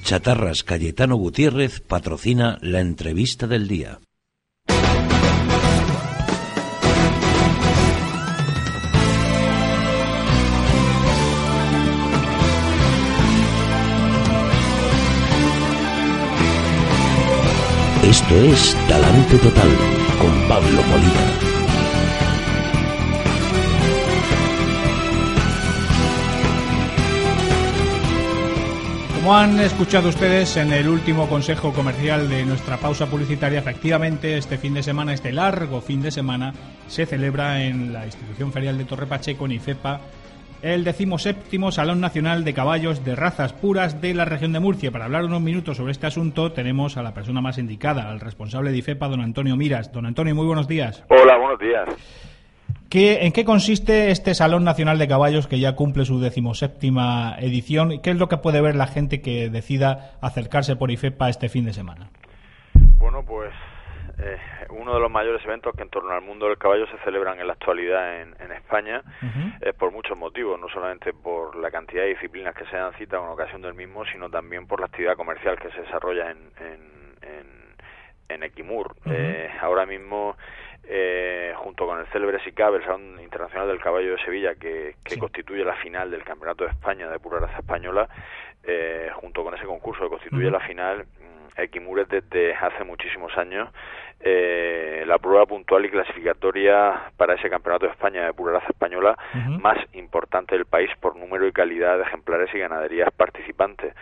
[0.04, 4.00] Chatarras Cayetano Gutiérrez patrocina la entrevista del día.
[18.04, 19.70] Esto es Talante Total
[20.20, 21.53] con Pablo Molina.
[29.24, 34.58] Como han escuchado ustedes en el último consejo comercial de nuestra pausa publicitaria, efectivamente este
[34.58, 36.52] fin de semana, este largo fin de semana,
[36.88, 40.02] se celebra en la institución ferial de Torre Pacheco, en IFEPA,
[40.62, 44.92] el decimoséptimo Salón Nacional de Caballos de Razas Puras de la región de Murcia.
[44.92, 48.72] Para hablar unos minutos sobre este asunto tenemos a la persona más indicada, al responsable
[48.72, 49.94] de IFEPA, don Antonio Miras.
[49.94, 51.02] Don Antonio, muy buenos días.
[51.08, 52.33] Hola, buenos días.
[52.96, 58.00] ¿En qué consiste este Salón Nacional de Caballos que ya cumple su decimoséptima edición?
[58.04, 61.66] ¿Qué es lo que puede ver la gente que decida acercarse por IFEPA este fin
[61.66, 62.12] de semana?
[63.00, 63.52] Bueno, pues
[64.20, 64.38] eh,
[64.70, 67.48] uno de los mayores eventos que en torno al mundo del caballo se celebran en
[67.48, 69.02] la actualidad en, España
[69.62, 73.18] es por muchos motivos, no solamente por la cantidad de disciplinas que se dan cita
[73.18, 76.38] en ocasión del mismo, sino también por la actividad comercial que se desarrolla en,
[78.30, 78.96] en, Equimur.
[79.06, 80.36] Eh, ahora mismo
[80.86, 85.64] eh, junto con el célebre SICAB, el Salón Internacional del Caballo de Sevilla, que, constituye
[85.64, 88.08] la final del Campeonato de España de pura raza española,
[88.64, 93.70] eh, junto con ese concurso que constituye la final, mm, Equimures desde hace muchísimos años
[94.26, 99.18] eh, la prueba puntual y clasificatoria para ese Campeonato de España de pura raza española
[99.60, 103.94] más importante del país por número y calidad de ejemplares y ganaderías participantes.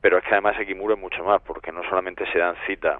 [0.00, 2.98] Pero es que además Equimur es mucho más, porque no solamente se dan cita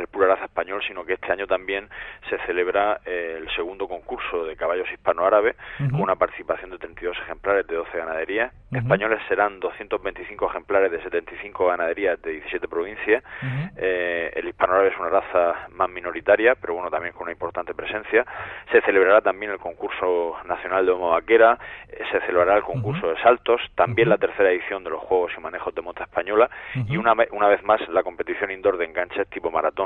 [0.00, 1.88] el pura raza español, sino que este año también
[2.28, 7.66] se celebra eh, el segundo concurso de caballos hispano-árabes, con una participación de 32 ejemplares
[7.66, 8.52] de 12 ganaderías.
[8.72, 13.22] Españoles serán 225 ejemplares de 75 ganaderías de 17 provincias.
[13.76, 18.26] Eh, el hispano-árabe es una raza más minoritaria, pero bueno, también con una importante presencia.
[18.72, 23.20] Se celebrará también el concurso nacional de homo vaquera, eh, se celebrará el concurso de
[23.22, 26.50] saltos, también la tercera edición de los Juegos y Manejos de Mota Española,
[26.88, 29.85] y una, una vez más la competición indoor de enganches tipo maratón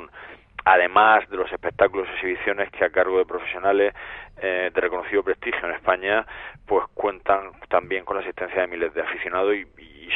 [0.64, 3.94] además de los espectáculos y exhibiciones que a cargo de profesionales
[4.42, 6.26] eh, de reconocido prestigio en España,
[6.66, 9.66] pues cuentan también con la asistencia de miles de aficionados y,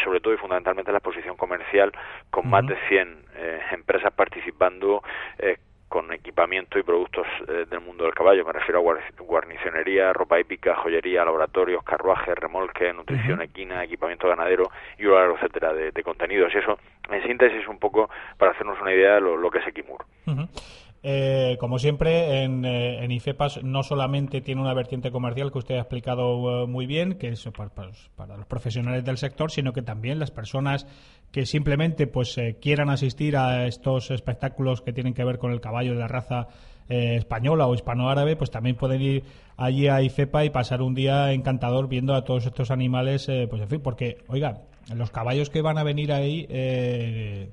[0.02, 1.92] sobre todo y fundamentalmente la exposición comercial
[2.30, 5.02] con más de 100 eh, empresas participando
[5.38, 5.56] eh,
[5.94, 8.44] con equipamiento y productos eh, del mundo del caballo.
[8.44, 15.06] Me refiero a guarnicionería, ropa hípica, joyería, laboratorios, carruajes, remolque, nutrición equina, equipamiento ganadero y
[15.06, 16.52] un etcétera de, contenidos.
[16.52, 20.04] Y eso, en síntesis, un poco para hacernos una idea de lo, que es Equimur.
[21.06, 25.80] Eh, como siempre, en, eh, IFEPAS no solamente tiene una vertiente comercial que usted ha
[25.80, 27.46] explicado muy bien, que es
[28.16, 30.86] para, los profesionales del sector, sino que también las personas
[31.30, 35.60] que simplemente pues eh, quieran asistir a estos espectáculos que tienen que ver con el
[35.60, 36.46] caballo de la raza
[36.88, 39.24] eh, española o hispanoárabe, pues también pueden ir
[39.56, 43.60] allí a IFEPA y pasar un día encantador viendo a todos estos animales, eh, pues
[43.62, 44.62] en fin, porque, oiga,
[44.94, 46.46] los caballos que van a venir ahí,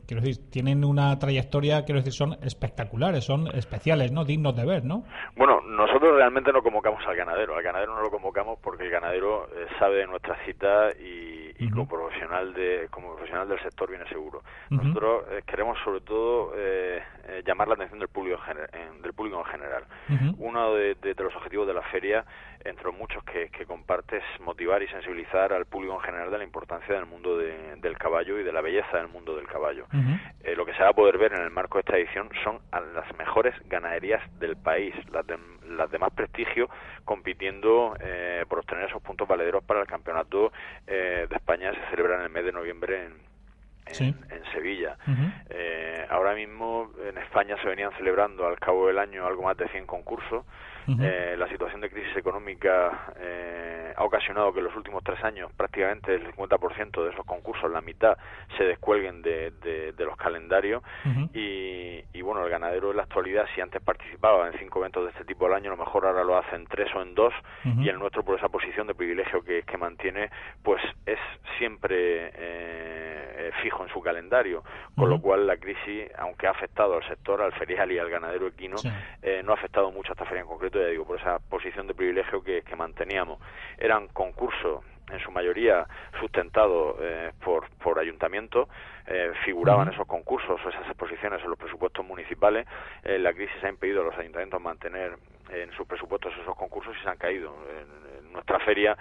[0.06, 4.26] quiero decir, tienen una trayectoria, quiero decir, son espectaculares, son especiales, ¿no?
[4.26, 5.04] Dignos de ver, ¿no?
[5.36, 9.48] Bueno, nosotros realmente no convocamos al ganadero, al ganadero no lo convocamos porque el ganadero
[9.80, 14.42] sabe de nuestra cita y y como profesional de como profesional del sector viene seguro.
[14.70, 19.38] Nosotros eh, queremos sobre todo eh, eh, llamar la atención del público en, del público
[19.40, 19.84] en general.
[20.40, 22.26] Uno de, los objetivos de la feria,
[22.66, 26.44] entre muchos que, que comparte, es motivar y sensibilizar al público en general de la
[26.44, 29.88] importancia del mundo del caballo y de la belleza del mundo del caballo.
[30.56, 33.18] lo que se va a poder ver en el marco de esta edición son las
[33.18, 35.38] mejores ganaderías del país, las de,
[35.70, 36.70] las de más prestigio,
[37.06, 37.96] compitiendo
[38.48, 40.52] por obtener esos puntos valederos para el campeonato
[40.86, 43.32] de España se celebra en el mes de noviembre en,
[44.00, 44.98] en, Sevilla.
[45.50, 49.68] eh, ahora mismo en España se venían celebrando al cabo del año algo más de
[49.70, 50.46] 100 concursos.
[51.00, 55.52] Eh, la situación de crisis económica eh, ha ocasionado que en los últimos tres años
[55.54, 58.18] prácticamente el 50% de esos concursos, la mitad,
[58.58, 60.82] se descuelguen de, de, los calendarios.
[61.34, 65.12] y, y, bueno, el ganadero en la actualidad, si antes participaba en cinco eventos de
[65.12, 67.34] este tipo al año, a lo mejor ahora lo hace en tres o en dos.
[67.64, 70.30] Y el nuestro, por esa posición de privilegio que, que mantiene,
[70.64, 71.20] pues es
[71.58, 72.32] siempre.
[72.34, 74.64] Eh, fijo en su calendario,
[74.96, 78.48] con lo cual la crisis, aunque ha afectado al sector, al ferial y al ganadero
[78.48, 78.78] equino,
[79.22, 81.88] eh, no ha afectado mucho a esta feria en concreto, ya digo, por esa posición
[81.88, 83.40] de privilegio que, manteníamos.
[83.78, 85.86] Eran concursos en su mayoría
[86.20, 88.70] sustentados eh, por, por ayuntamientos,
[89.44, 92.66] figuraban esos concursos o esas exposiciones en los presupuestos municipales.
[93.04, 95.18] la crisis ha impedido a los ayuntamientos mantener
[95.50, 97.54] en sus presupuestos esos concursos y se han caído.
[97.78, 98.98] En, nuestra feria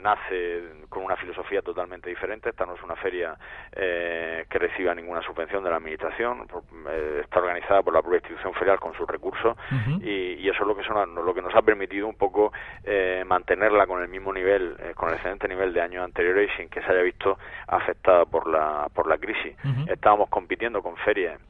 [0.00, 2.50] nace con una filosofía totalmente diferente.
[2.50, 3.36] Esta no es una feria
[3.72, 6.46] eh, que reciba ninguna subvención de la administración,
[6.90, 9.56] eh, está organizada por la propia institución ferial con sus recursos
[10.00, 12.52] y, eso es lo que, son, lo que nos ha permitido un poco
[12.84, 16.68] eh, mantenerla con el mismo nivel, con el excelente nivel de años anteriores y sin
[16.68, 19.56] que se haya visto afectada por la, por la crisis.
[19.88, 21.40] Estábamos compitiendo con ferias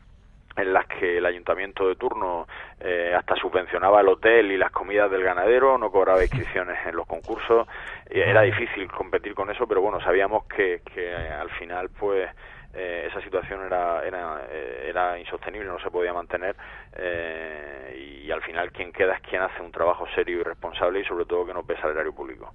[0.56, 2.46] en las que el ayuntamiento de turno
[2.80, 7.06] eh, hasta subvencionaba el hotel y las comidas del ganadero, no cobraba inscripciones en los
[7.06, 7.68] concursos,
[8.08, 12.30] era difícil competir con eso, pero bueno, sabíamos que, que al final pues
[12.78, 16.54] eh, esa situación era, era, eh, era insostenible, no se podía mantener
[16.94, 21.04] eh, y, al final quien queda es quien hace un trabajo serio y responsable y
[21.04, 22.52] sobre todo que no pesa el erario público.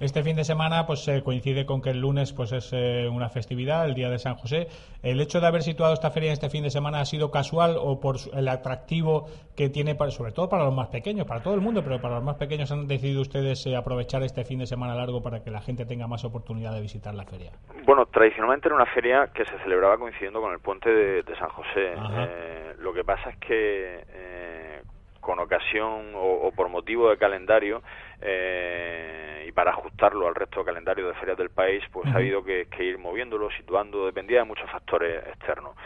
[0.00, 3.94] Este fin de semana pues coincide con que el lunes pues es una festividad, el
[3.94, 4.66] Día de San José.
[5.02, 7.76] ¿El hecho de haber situado esta feria en este fin de semana ha sido casual
[7.78, 11.54] o por el atractivo que tiene, para, sobre todo para los más pequeños, para todo
[11.54, 14.94] el mundo, pero para los más pequeños han decidido ustedes aprovechar este fin de semana
[14.94, 17.52] largo para que la gente tenga más oportunidad de visitar la feria?
[17.84, 21.94] Bueno, tradicionalmente era una feria que se celebraba coincidiendo con el puente de, San José.
[21.94, 24.82] Eh, lo que pasa es que eh,
[25.20, 27.82] con ocasión o, por motivo de calendario
[28.22, 32.42] eh, y para ajustarlo al resto del calendario de ferias del país, pues ha habido
[32.42, 35.76] que, ir moviéndolo, situando, dependía de muchos factores externos.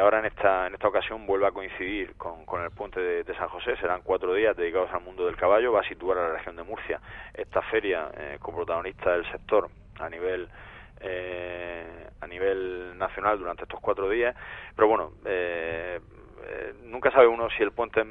[0.00, 3.76] ahora en esta en esta ocasión vuelve a coincidir con, el puente de, San José,
[3.78, 6.62] serán cuatro días dedicados al mundo del caballo, va a situar a la región de
[6.62, 7.00] Murcia.
[7.34, 9.68] Esta feria como protagonista del sector
[9.98, 10.48] a nivel
[11.06, 14.34] eh, a nivel nacional durante estos cuatro días.
[14.74, 16.00] Pero bueno, eh,
[16.48, 18.04] eh, nunca sabe uno si el puente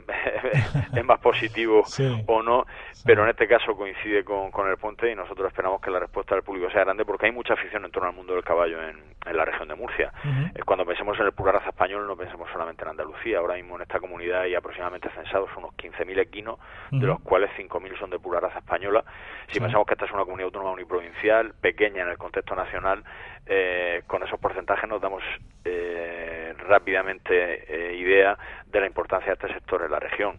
[0.95, 1.83] es más positivo
[2.27, 2.65] o no,
[3.05, 6.35] pero en este caso coincide con, con, el puente y nosotros esperamos que la respuesta
[6.35, 8.97] del público sea grande porque hay mucha afición en torno al mundo del caballo en,
[9.25, 10.13] en la región de Murcia.
[10.23, 13.75] Eh, cuando pensemos en el pura raza español no pensemos solamente en Andalucía, ahora mismo
[13.75, 16.59] en esta comunidad hay aproximadamente censados unos 15.000 equinos,
[16.91, 19.03] de los cuales 5.000 son de pura raza española.
[19.47, 23.03] Si pensamos que esta es una comunidad autónoma uniprovincial, pequeña en el contexto nacional,
[23.47, 25.23] eh, con esos porcentajes nos damos
[25.63, 28.35] eh, rápidamente eh, idea
[28.65, 30.35] de la importancia de este sector en la región.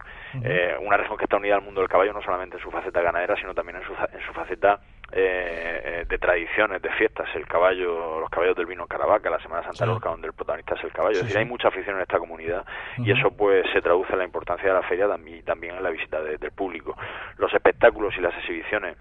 [0.81, 3.35] una región que está unida al mundo del caballo no solamente en su faceta ganadera,
[3.37, 4.79] sino también en su, en su faceta
[5.09, 10.09] de tradiciones, de fiestas, el caballo, los caballos del vino Caravaca, la Semana Santa Lorca,
[10.09, 11.13] donde el protagonista es el caballo.
[11.15, 12.65] es decir, hay mucha afición en esta comunidad
[12.97, 15.89] y eso pues se traduce en la importancia de la feria y también en la
[15.89, 16.95] visita del público.
[17.37, 18.97] Los espectáculos y las exhibiciones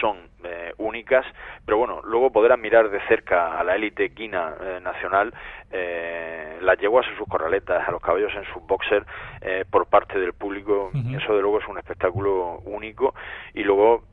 [0.00, 1.24] son eh, únicas,
[1.64, 5.32] pero bueno, luego poder admirar de cerca a la élite equina eh, nacional,
[5.70, 9.06] eh, las yeguas en sus corraletas, a los caballos en sus boxers
[9.40, 13.14] eh, por parte del público, eso de luego es un espectáculo único.
[13.54, 14.04] Y luego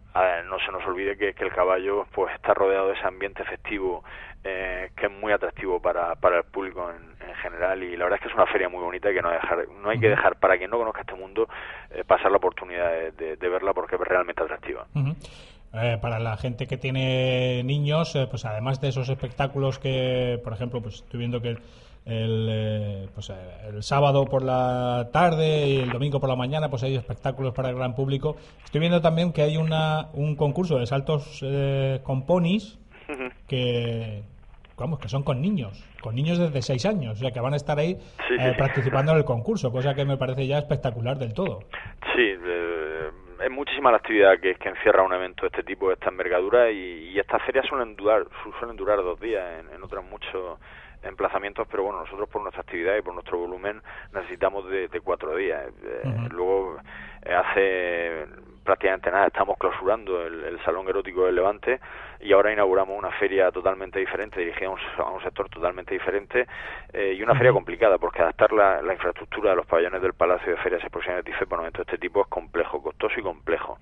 [0.45, 4.03] no se nos olvide que, que, el caballo pues está rodeado de ese ambiente festivo
[4.43, 7.84] eh, que es muy atractivo para, para el público en, general.
[7.84, 9.89] Y la verdad es que es una feria muy bonita y que no, dejar, no
[9.89, 11.49] hay que dejar para quien no conozca este mundo
[12.07, 14.86] pasar la oportunidad de, de, verla porque es realmente atractiva.
[15.76, 20.53] Eh, para la gente que tiene niños, eh, pues además de esos espectáculos que, por
[20.53, 21.59] ejemplo, pues estoy viendo que el,
[22.05, 23.32] eh, pues,
[23.67, 27.69] el sábado por la tarde y el domingo por la mañana, pues hay espectáculos para
[27.69, 28.36] el gran público.
[28.63, 31.43] Estoy viendo también que hay una, un concurso de saltos
[32.03, 32.78] con ponis
[33.47, 34.21] que,
[34.78, 37.57] vamos, que son con niños, con niños desde 6 años, o sea, que van a
[37.57, 37.97] estar ahí
[38.59, 41.61] participando en el concurso, cosa que me parece ya espectacular del todo.
[42.15, 42.34] Sí,
[43.44, 46.72] es muchísima la actividad que, que encierra un evento de este tipo, de esta envergadura,
[46.72, 48.26] y, estas ferias suelen durar,
[48.60, 50.60] suelen durar dos días, en, otros muchos
[51.04, 53.82] emplazamientos, pero bueno, nosotros por nuestra actividad y por nuestro volumen
[54.14, 55.68] necesitamos de, cuatro días.
[55.84, 56.78] Eh, luego,
[57.24, 58.26] eh, hace
[58.64, 61.82] prácticamente nada, estamos clausurando el, Salón Erótico del Levante
[62.24, 66.47] y ahora inauguramos una feria totalmente diferente, dirigida a un, sector totalmente diferente
[66.91, 70.57] eh, y una feria complicada porque adaptar la, infraestructura de los pabellones del Palacio de
[70.57, 73.24] Ferias y Exposiciones de TIFE para un evento de este tipo es complejo, costoso y
[73.24, 73.80] complejo.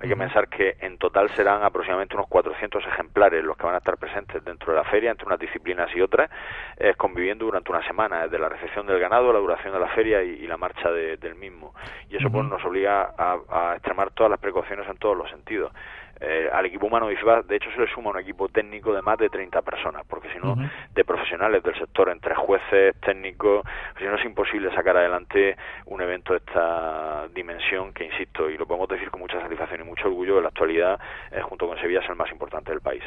[0.00, 3.78] Hay que pensar que en total serán aproximadamente unos 400 ejemplares los que van a
[3.78, 6.30] estar presentes dentro de la feria, entre unas disciplinas y otras,
[6.76, 10.22] eh, conviviendo durante una semana, desde la recepción del ganado, la duración de la feria
[10.22, 11.74] y, la marcha del mismo.
[12.08, 15.72] Y eso pues nos obliga a, a extremar todas las precauciones en todos los sentidos.
[16.20, 19.18] Eh, al equipo humano de de hecho, se le suma un equipo técnico de más
[19.18, 20.56] de 30 personas, porque si no,
[20.94, 23.64] de profesionales del sector, entre jueces, técnicos,
[23.98, 25.56] si no es imposible sacar adelante
[25.86, 29.84] un evento de esta dimensión, que insisto, y lo podemos decir con mucha satisfacción y
[29.84, 30.98] mucho orgullo, en la actualidad,
[31.30, 33.02] eh, junto con Sevilla, es el más importante del país.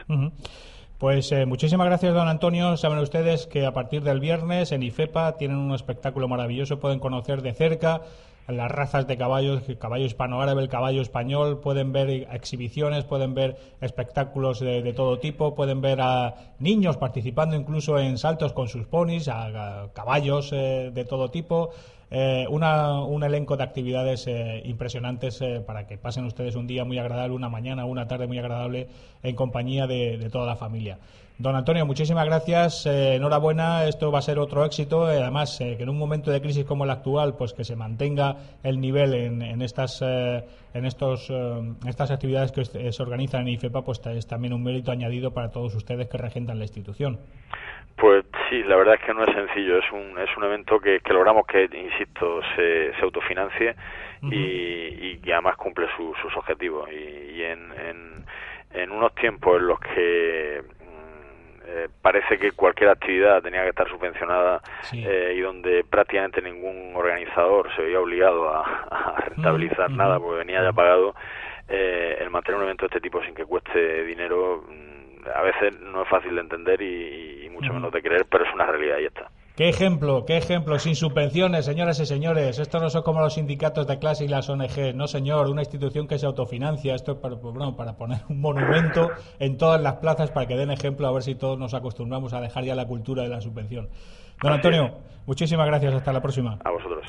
[0.97, 2.77] Pues eh, muchísimas gracias, don Antonio.
[2.77, 7.41] Saben ustedes que a partir del viernes en IFEPA tienen un espectáculo maravilloso, pueden conocer
[7.41, 8.01] de cerca
[8.57, 13.57] las razas de caballos, el caballo hispano-árabe, el caballo español, pueden ver exhibiciones, pueden ver
[13.81, 19.27] espectáculos de, todo tipo, pueden ver a niños participando incluso en saltos con sus ponis,
[19.27, 21.71] a, caballos eh, de todo tipo.
[22.13, 27.33] Eh, un elenco de actividades eh, impresionantes para que pasen ustedes un día muy agradable,
[27.33, 28.89] una mañana, una tarde muy agradable
[29.23, 30.99] en compañía de toda la familia.
[31.41, 32.85] Don Antonio, muchísimas gracias.
[32.85, 35.09] Eh, enhorabuena, esto va a ser otro éxito.
[35.09, 37.75] Eh, además, eh, que en un momento de crisis como el actual, pues que se
[37.75, 41.33] mantenga el nivel en, estas en estos
[41.87, 45.73] estas actividades que se organizan en IFEPA, pues es también un mérito añadido para todos
[45.73, 47.17] ustedes que regentan la institución.
[47.97, 49.79] Pues sí, la verdad es que no es sencillo.
[49.79, 53.75] Es un es un evento que, logramos que, insisto, se, se autofinancie
[54.21, 56.87] y, que además cumple sus objetivos.
[56.91, 58.25] Y, en, en
[58.73, 60.61] en unos tiempos en los que
[61.65, 64.61] eh, parece que cualquier actividad tenía que estar subvencionada
[64.93, 70.73] eh, y donde prácticamente ningún organizador se veía obligado a, rentabilizar nada porque venía ya
[70.73, 71.15] pagado,
[71.69, 75.79] eh, el mantener un evento de este tipo sin que cueste dinero mm, a veces
[75.79, 79.05] no es fácil de entender y, mucho menos de creer, pero es una realidad y
[79.05, 79.29] está.
[79.61, 82.57] Qué ejemplo, qué ejemplo, sin subvenciones, señoras y señores.
[82.57, 84.95] Esto no son como los sindicatos de clase y las ONG.
[84.95, 86.95] No, señor, una institución que se autofinancia.
[86.95, 90.71] Esto es para, pues, para poner un monumento en todas las plazas para que den
[90.71, 93.89] ejemplo, a ver si todos nos acostumbramos a dejar ya la cultura de la subvención.
[94.41, 94.97] Don Antonio,
[95.27, 95.93] muchísimas gracias.
[95.93, 96.57] Hasta la próxima.
[96.65, 97.05] A vosotros.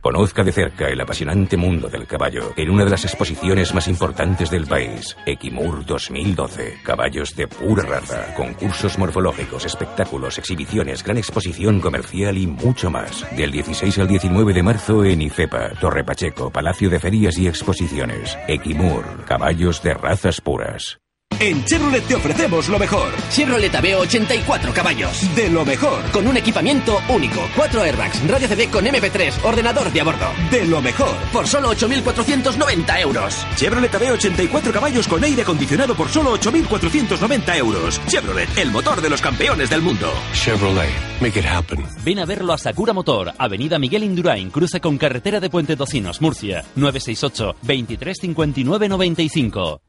[0.00, 4.50] Conozca de cerca el apasionante mundo del caballo en una de las exposiciones más importantes
[4.50, 6.78] del país, Equimur 2012.
[6.84, 13.26] Caballos de pura raza, concursos morfológicos, espectáculos, exhibiciones, gran exposición comercial y mucho más.
[13.36, 18.38] Del 16 al 19 de marzo en IFEPA, Torre Pacheco, Palacio de Ferias y Exposiciones.
[18.46, 20.98] Equimur, caballos de razas puras.
[21.40, 23.12] En Chevrolet te ofrecemos lo mejor.
[23.30, 25.36] Chevrolet Aveo 84 caballos.
[25.36, 26.02] De lo mejor.
[26.10, 27.40] Con un equipamiento único.
[27.54, 30.26] 4 airbags, radio CD con MP3, ordenador de a bordo.
[30.50, 31.14] De lo mejor.
[31.32, 33.46] Por solo 8.490 euros.
[33.54, 38.00] Chevrolet Aveo 84 caballos con aire acondicionado por solo 8.490 euros.
[38.08, 40.12] Chevrolet, el motor de los campeones del mundo.
[40.32, 41.84] Chevrolet, make it happen.
[42.04, 46.20] Ven a verlo a Sakura Motor, Avenida Miguel Indurain, cruce con carretera de Puente Tocinos,
[46.20, 49.82] Murcia, 968 23 59 95.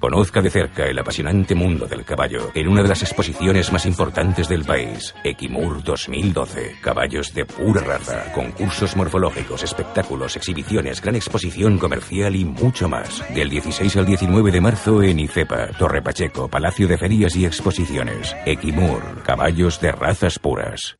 [0.00, 4.48] Conozca de cerca el apasionante mundo del caballo en una de las exposiciones más importantes
[4.48, 6.76] del país, Equimur 2012.
[6.80, 13.22] Caballos de pura raza, concursos morfológicos, espectáculos, exhibiciones, gran exposición comercial y mucho más.
[13.34, 18.34] Del 16 al 19 de marzo en IFEPA, Torre Pacheco, Palacio de Ferias y Exposiciones.
[18.46, 20.99] Equimur, caballos de razas puras.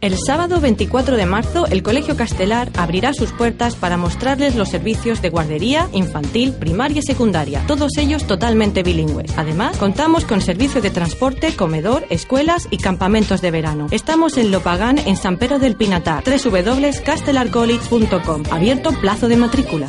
[0.00, 5.20] El sábado 24 de marzo, el Colegio Castelar abrirá sus puertas para mostrarles los servicios
[5.22, 9.36] de guardería, infantil, primaria y secundaria, todos ellos totalmente bilingües.
[9.36, 13.88] Además, contamos con servicio de transporte, comedor, escuelas y campamentos de verano.
[13.90, 19.88] Estamos en Lopagán, en San Pedro del Pinatar, www.castelarcollege.com, abierto plazo de matrícula.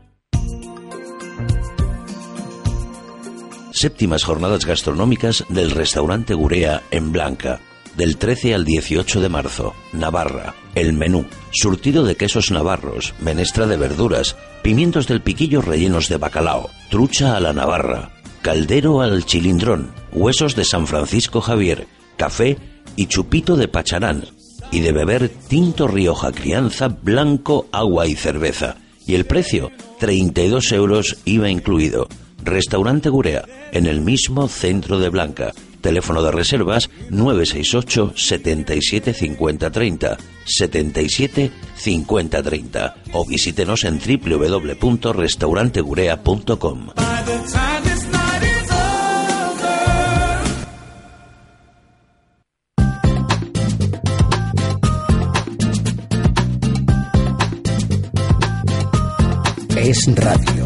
[3.81, 7.59] séptimas jornadas gastronómicas del restaurante Gurea en Blanca.
[7.97, 10.53] Del 13 al 18 de marzo, Navarra.
[10.75, 11.25] El menú.
[11.51, 17.39] Surtido de quesos navarros, menestra de verduras, pimientos del piquillo rellenos de bacalao, trucha a
[17.39, 18.11] la navarra,
[18.41, 22.57] caldero al chilindrón, huesos de San Francisco Javier, café
[22.95, 24.25] y chupito de pacharán.
[24.71, 28.77] Y de beber tinto Rioja Crianza, blanco, agua y cerveza.
[29.05, 32.07] Y el precio, 32 euros IVA incluido.
[32.43, 35.51] Restaurante Gurea, en el mismo centro de Blanca.
[35.81, 46.87] Teléfono de reservas 968 77 50 30 77 50 30 o visítenos en www.restaurantegurea.com.
[59.75, 60.60] Es radio.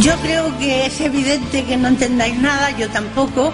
[0.00, 3.52] Yo creo que es evidente que no entendáis nada, yo tampoco.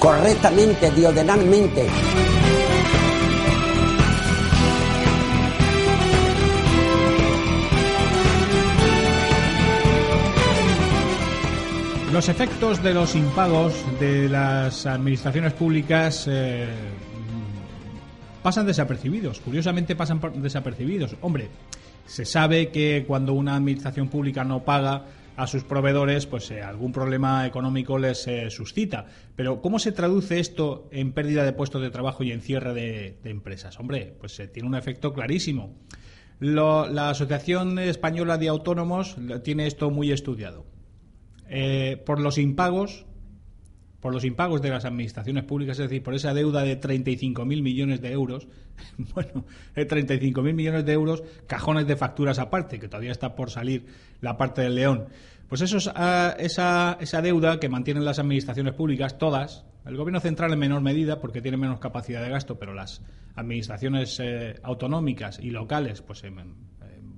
[0.00, 1.86] Correctamente, diodinalmente.
[12.12, 16.68] Los efectos de los impagos de las administraciones públicas eh,
[18.44, 19.40] pasan desapercibidos.
[19.40, 21.16] Curiosamente pasan desapercibidos.
[21.22, 21.48] Hombre,
[22.04, 26.92] se sabe que cuando una administración pública no paga a sus proveedores, pues eh, algún
[26.92, 29.06] problema económico les eh, suscita.
[29.34, 33.18] Pero ¿cómo se traduce esto en pérdida de puestos de trabajo y en cierre de,
[33.24, 33.80] empresas?
[33.80, 35.74] Hombre, pues eh, tiene un efecto clarísimo.
[36.38, 40.66] La Asociación Española de Autónomos tiene esto muy estudiado.
[41.48, 43.06] Eh, por los impagos,
[44.04, 48.02] por los impagos de las administraciones públicas, es decir, por esa deuda de 35.000 millones
[48.02, 48.46] de euros,
[49.14, 53.86] bueno, de 35.000 millones de euros, cajones de facturas aparte, que todavía está por salir
[54.20, 55.06] la parte del león.
[55.48, 60.20] Pues eso es, ah, esa, esa deuda que mantienen las administraciones públicas, todas, el gobierno
[60.20, 63.00] central en menor medida, porque tiene menos capacidad de gasto, pero las
[63.36, 66.34] administraciones eh, autonómicas y locales, pues en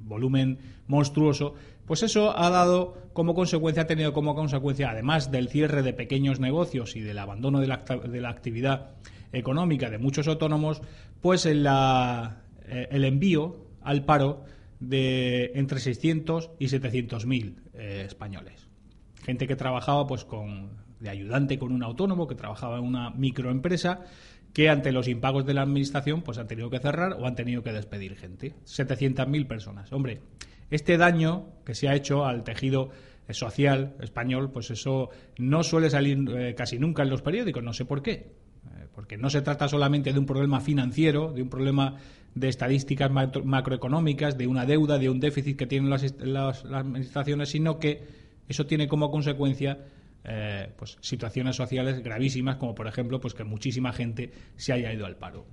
[0.07, 1.55] volumen monstruoso,
[1.87, 6.41] pues eso ha dado como consecuencia, ha tenido como consecuencia, además del cierre de pequeños
[6.41, 8.91] negocios y del abandono de la, de la actividad
[9.32, 10.82] económica de muchos autónomos,
[11.20, 14.45] pues en la- eh, el envío al paro
[14.80, 18.68] de entre 600 y 700 mil eh, españoles.
[19.24, 24.01] Gente que trabajaba pues con de ayudante con un autónomo, que trabajaba en una microempresa,
[24.55, 27.62] que ante los impagos de la administración pues han tenido que cerrar o han tenido
[27.62, 28.55] que despedir gente.
[28.64, 29.93] 700.000 personas.
[29.93, 30.22] Hombre,
[30.71, 32.91] este daño que se ha hecho al tejido
[33.29, 37.73] eh, social español, pues eso no suele salir eh, casi nunca en los periódicos, no
[37.73, 38.12] sé por qué.
[38.12, 41.97] Eh, Porque no se trata solamente de un problema financiero, de un problema
[42.35, 47.79] de estadísticas macro- macroeconómicas, de una deuda, de un déficit que tienen las, administraciones, sino
[47.79, 48.03] que
[48.49, 49.79] eso tiene como consecuencia
[50.77, 55.17] pues, situaciones sociales gravísimas, como por ejemplo pues, que muchísima gente se haya ido al
[55.17, 55.47] paro.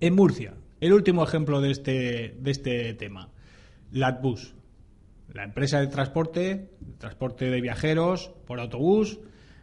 [0.00, 3.30] En Murcia, el último ejemplo de este, de este tema,
[3.94, 4.56] Latbus,
[5.32, 6.68] la empresa de transporte,
[6.98, 9.20] transporte de viajeros por autobús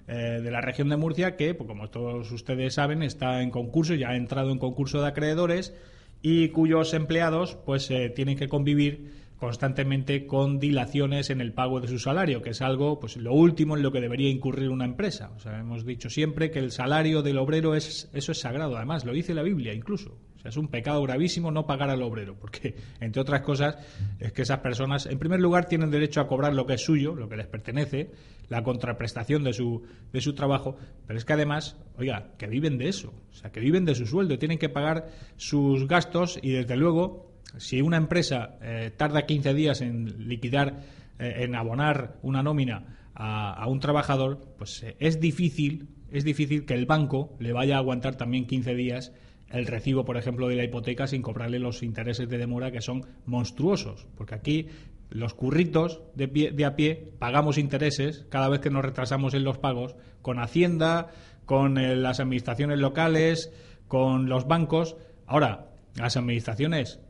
[0.08, 3.94] eh, de la región de Murcia, que, pues, como todos ustedes saben, está en concurso,
[3.94, 5.76] ya ha entrado en concurso de acreedores
[6.22, 11.90] y cuyos empleados pues eh, tienen que convivir constantemente con dilaciones en el pago de
[11.90, 15.32] su salario, que es algo, pues lo último en lo que debería incurrir una empresa.
[15.46, 19.34] Hemos dicho siempre que el salario del obrero es eso es sagrado, además lo dice
[19.34, 20.16] la Biblia incluso.
[20.42, 23.78] O sea, es un pecado gravísimo no pagar al obrero, porque entre otras cosas
[24.20, 27.14] es que esas personas, en primer lugar, tienen derecho a cobrar lo que es suyo,
[27.14, 28.10] lo que les pertenece,
[28.50, 32.90] la contraprestación de su de su trabajo, pero es que además, oiga, que viven de
[32.90, 36.76] eso, o sea, que viven de su sueldo, tienen que pagar sus gastos y desde
[36.76, 40.82] luego si una empresa eh, tarda 15 días en liquidar,
[41.20, 46.66] eh, en abonar una nómina a, a un trabajador, pues eh, es difícil, es difícil
[46.66, 49.14] que el banco le vaya a aguantar también 15 días
[49.54, 53.06] el recibo, por ejemplo, de la hipoteca sin cobrarle los intereses de demora que son
[53.26, 54.68] monstruosos, porque aquí
[55.10, 59.44] los curritos de, pie- de a pie pagamos intereses cada vez que nos retrasamos en
[59.44, 61.10] los pagos con Hacienda,
[61.46, 63.52] con eh, las administraciones locales,
[63.88, 64.96] con los bancos.
[65.28, 67.02] Ahora, las administraciones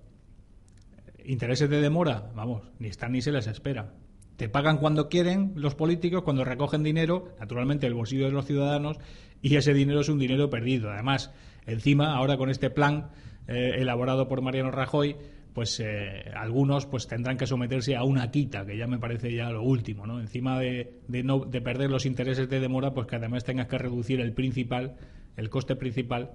[1.26, 3.94] intereses de demora, vamos, ni están ni se les espera.
[4.38, 8.98] Te pagan cuando quieren los políticos, cuando recogen dinero, naturalmente el bolsillo de los ciudadanos,
[9.44, 10.90] y ese dinero es un dinero perdido.
[10.90, 11.32] Además,
[11.66, 13.10] encima, ahora con este plan
[13.48, 15.16] eh, elaborado por Mariano Rajoy,
[15.54, 19.50] pues eh, algunos pues tendrán que someterse a una quita, que ya me parece ya
[19.50, 20.20] lo último, ¿no?
[20.20, 23.78] Encima de, de, no, de perder los intereses de demora, pues que además tengas que
[23.78, 24.96] reducir el principal,
[25.36, 26.32] el coste principal,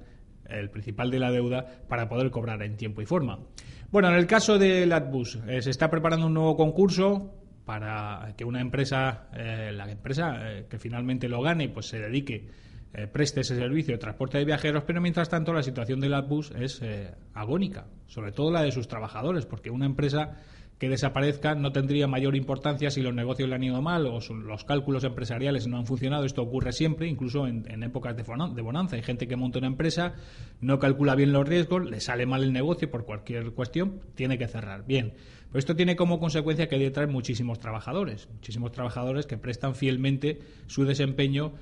[0.48, 3.38] el principal de la deuda, para poder cobrar en tiempo y forma.
[3.90, 7.32] Bueno, en el caso de Latbus, eh, se está preparando un nuevo concurso
[7.64, 12.48] para que una empresa, eh, la empresa eh, que finalmente lo gane, pues se dedique
[12.96, 16.50] eh, preste ese servicio de transporte de viajeros, pero mientras tanto la situación del Latbus
[16.52, 20.38] es eh, agónica, sobre todo la de sus trabajadores, porque una empresa
[20.78, 24.64] que desaparezca no tendría mayor importancia si los negocios le han ido mal o los
[24.64, 26.24] cálculos empresariales no han funcionado.
[26.24, 28.22] Esto ocurre siempre, incluso en, épocas de,
[28.62, 28.96] bonanza.
[28.96, 30.14] Hay gente que monta una empresa,
[30.60, 34.48] no calcula bien los riesgos, le sale mal el negocio por cualquier cuestión, tiene que
[34.48, 34.86] cerrar.
[34.86, 35.14] Bien,
[35.48, 40.40] pero esto tiene como consecuencia que hay detrás muchísimos trabajadores, muchísimos trabajadores que prestan fielmente
[40.66, 41.52] su desempeño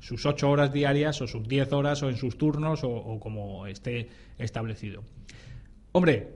[0.00, 4.08] sus ocho horas diarias o sus diez horas o en sus turnos o, como esté
[4.38, 5.02] establecido.
[5.92, 6.28] Hombre,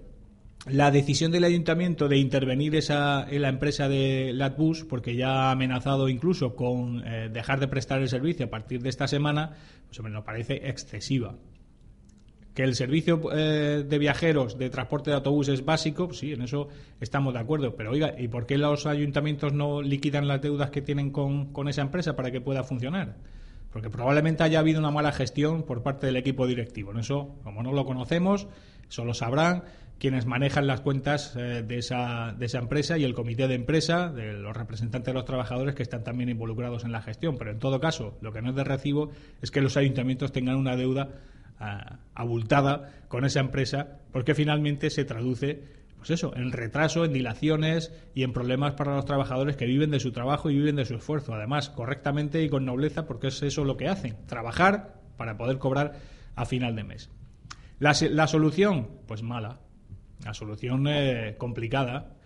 [0.67, 5.51] la decisión del ayuntamiento de intervenir esa, en la empresa de Latbus, porque ya ha
[5.51, 9.57] amenazado incluso con eh, dejar de prestar el servicio a partir de esta semana,
[9.87, 11.35] pues me nos parece excesiva.
[12.55, 16.43] Que el servicio eh, de viajeros de transporte de autobús es básico, pues sí, en
[16.43, 16.69] eso
[17.01, 17.75] estamos de acuerdo.
[17.75, 21.69] Pero oiga, ¿y por qué los ayuntamientos no liquidan las deudas que tienen con, con
[21.69, 23.17] esa empresa para que pueda funcionar?
[23.73, 26.91] Porque probablemente haya habido una mala gestión por parte del equipo directivo.
[26.91, 28.47] En eso, como no lo conocemos,
[28.89, 29.65] eso lo sabrán
[30.03, 34.09] quienes manejan las cuentas eh, de, esa, de esa empresa y el comité de empresa,
[34.09, 37.37] de los representantes de los trabajadores que están también involucrados en la gestión.
[37.39, 40.57] Pero en todo caso, lo que no es de recibo es que los ayuntamientos tengan
[40.57, 41.09] una deuda
[41.61, 45.63] uh, abultada con esa empresa, porque finalmente se traduce
[46.03, 50.01] pues eso, en retraso, en dilaciones y en problemas para los trabajadores que viven de
[50.01, 51.33] su trabajo y viven de su esfuerzo.
[51.33, 55.93] Además, correctamente y con nobleza, porque es eso lo que hacen, trabajar para poder cobrar
[56.35, 57.09] a final de mes.
[57.79, 59.61] La, la solución, pues mala.
[60.25, 62.17] La solución eh, complicada.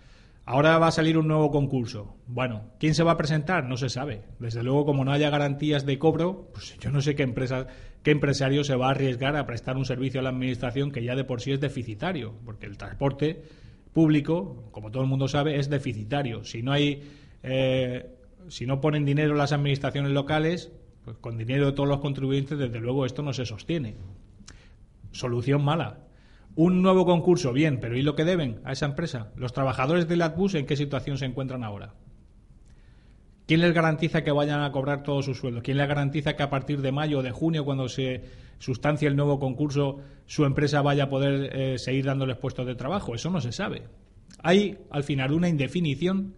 [0.47, 2.17] Ahora va a salir un nuevo concurso.
[2.27, 3.65] Bueno, ¿quién se va a presentar?
[3.65, 4.23] No se sabe.
[4.39, 7.67] Desde luego, como no haya garantías de cobro, pues yo no sé qué empresa,
[8.03, 11.15] qué empresario se va a arriesgar a prestar un servicio a la administración que ya
[11.15, 13.43] de por sí es deficitario, porque el transporte
[13.97, 16.45] público, como todo el mundo sabe, es deficitario.
[16.45, 17.03] Si no hay,
[17.43, 18.15] eh,
[18.49, 20.71] si no ponen dinero las administraciones locales,
[21.03, 23.95] pues con dinero de todos los contribuyentes, desde luego esto no se sostiene.
[25.13, 26.01] Solución mala.
[26.57, 29.33] Un nuevo concurso, bien, pero ¿y lo que deben a esa empresa?
[29.35, 31.95] ¿Los trabajadores del Atbus en qué situación se encuentran ahora?
[33.47, 35.63] ¿Quién les garantiza que vayan a cobrar todos sus sueldos?
[35.63, 38.23] ¿Quién les garantiza que a partir de mayo o de junio, cuando se
[38.59, 43.15] sustancia el nuevo concurso, su empresa vaya a poder eh, seguir dándoles puestos de trabajo?
[43.15, 43.85] Eso no se sabe.
[44.43, 46.35] Hay, al final, una indefinición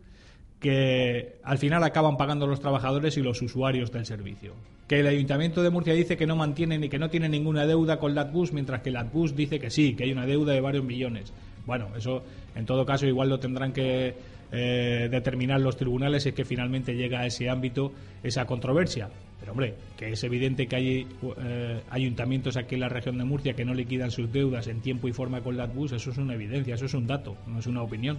[0.60, 4.54] que al final acaban pagando los trabajadores y los usuarios del servicio.
[4.86, 7.98] Que el Ayuntamiento de Murcia dice que no mantiene ni que no tiene ninguna deuda
[7.98, 11.32] con Latbus, mientras que Latbus dice que sí, que hay una deuda de varios millones.
[11.64, 12.22] Bueno, eso
[12.54, 14.14] en todo caso igual lo tendrán que
[14.50, 17.92] eh, determinar los tribunales es que finalmente llega a ese ámbito
[18.22, 19.08] esa controversia.
[19.38, 21.06] Pero hombre, que es evidente que hay
[21.38, 25.06] eh, ayuntamientos aquí en la región de Murcia que no liquidan sus deudas en tiempo
[25.08, 27.82] y forma con Latbus, eso es una evidencia, eso es un dato, no es una
[27.82, 28.18] opinión.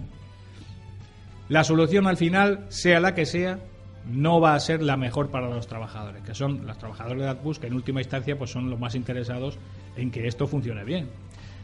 [1.48, 3.58] La solución al final, sea la que sea,
[4.06, 7.58] no va a ser la mejor para los trabajadores, que son los trabajadores de Latbus
[7.58, 9.58] que en última instancia pues son los más interesados
[9.96, 11.08] en que esto funcione bien.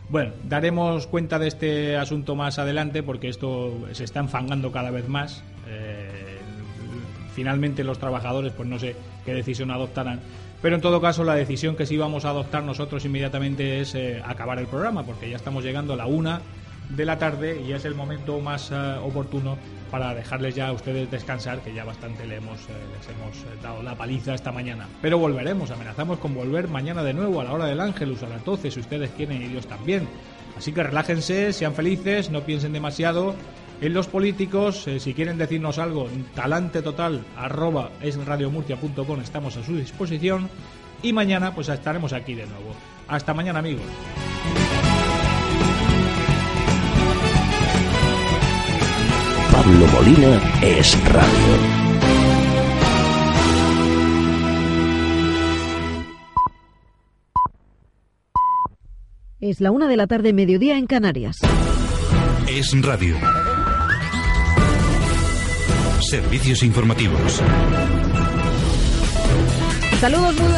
[0.09, 5.09] Bueno, daremos cuenta de este asunto más adelante porque esto se está enfangando cada vez
[5.09, 5.43] más.
[5.69, 6.39] Eh,
[7.35, 8.95] finalmente los trabajadores, pues no sé
[9.25, 10.21] qué decisión adoptarán.
[10.63, 14.23] Pero en todo caso, la decisión que sí vamos a adoptar nosotros inmediatamente es eh,
[14.25, 16.41] acabar el programa, porque ya estamos llegando a la una
[16.91, 19.59] de la tarde y es el momento más uh, oportuno
[19.91, 23.59] para dejarles ya a ustedes descansar, que ya bastante le hemos, eh, les hemos eh,
[23.62, 24.87] dado la paliza esta mañana.
[25.01, 28.45] Pero volveremos, amenazamos con volver mañana de nuevo a la hora del Ángelus, a las
[28.45, 30.09] 12, si ustedes quieren y ellos también.
[30.57, 33.34] Así que relájense, sean felices, no piensen demasiado
[33.80, 34.87] en los políticos.
[34.89, 40.49] Eh, si quieren decirnos algo, talante total, arroba esradiomurcia.com, estamos a su disposición.
[41.03, 42.74] Y mañana pues estaremos aquí de nuevo.
[43.07, 43.84] Hasta mañana amigos.
[49.57, 51.33] Pablo Molina es radio.
[59.41, 61.39] Es la una de la tarde, mediodía en Canarias.
[62.47, 63.17] Es radio.
[66.01, 67.41] Servicios informativos.
[69.99, 70.53] Saludos muy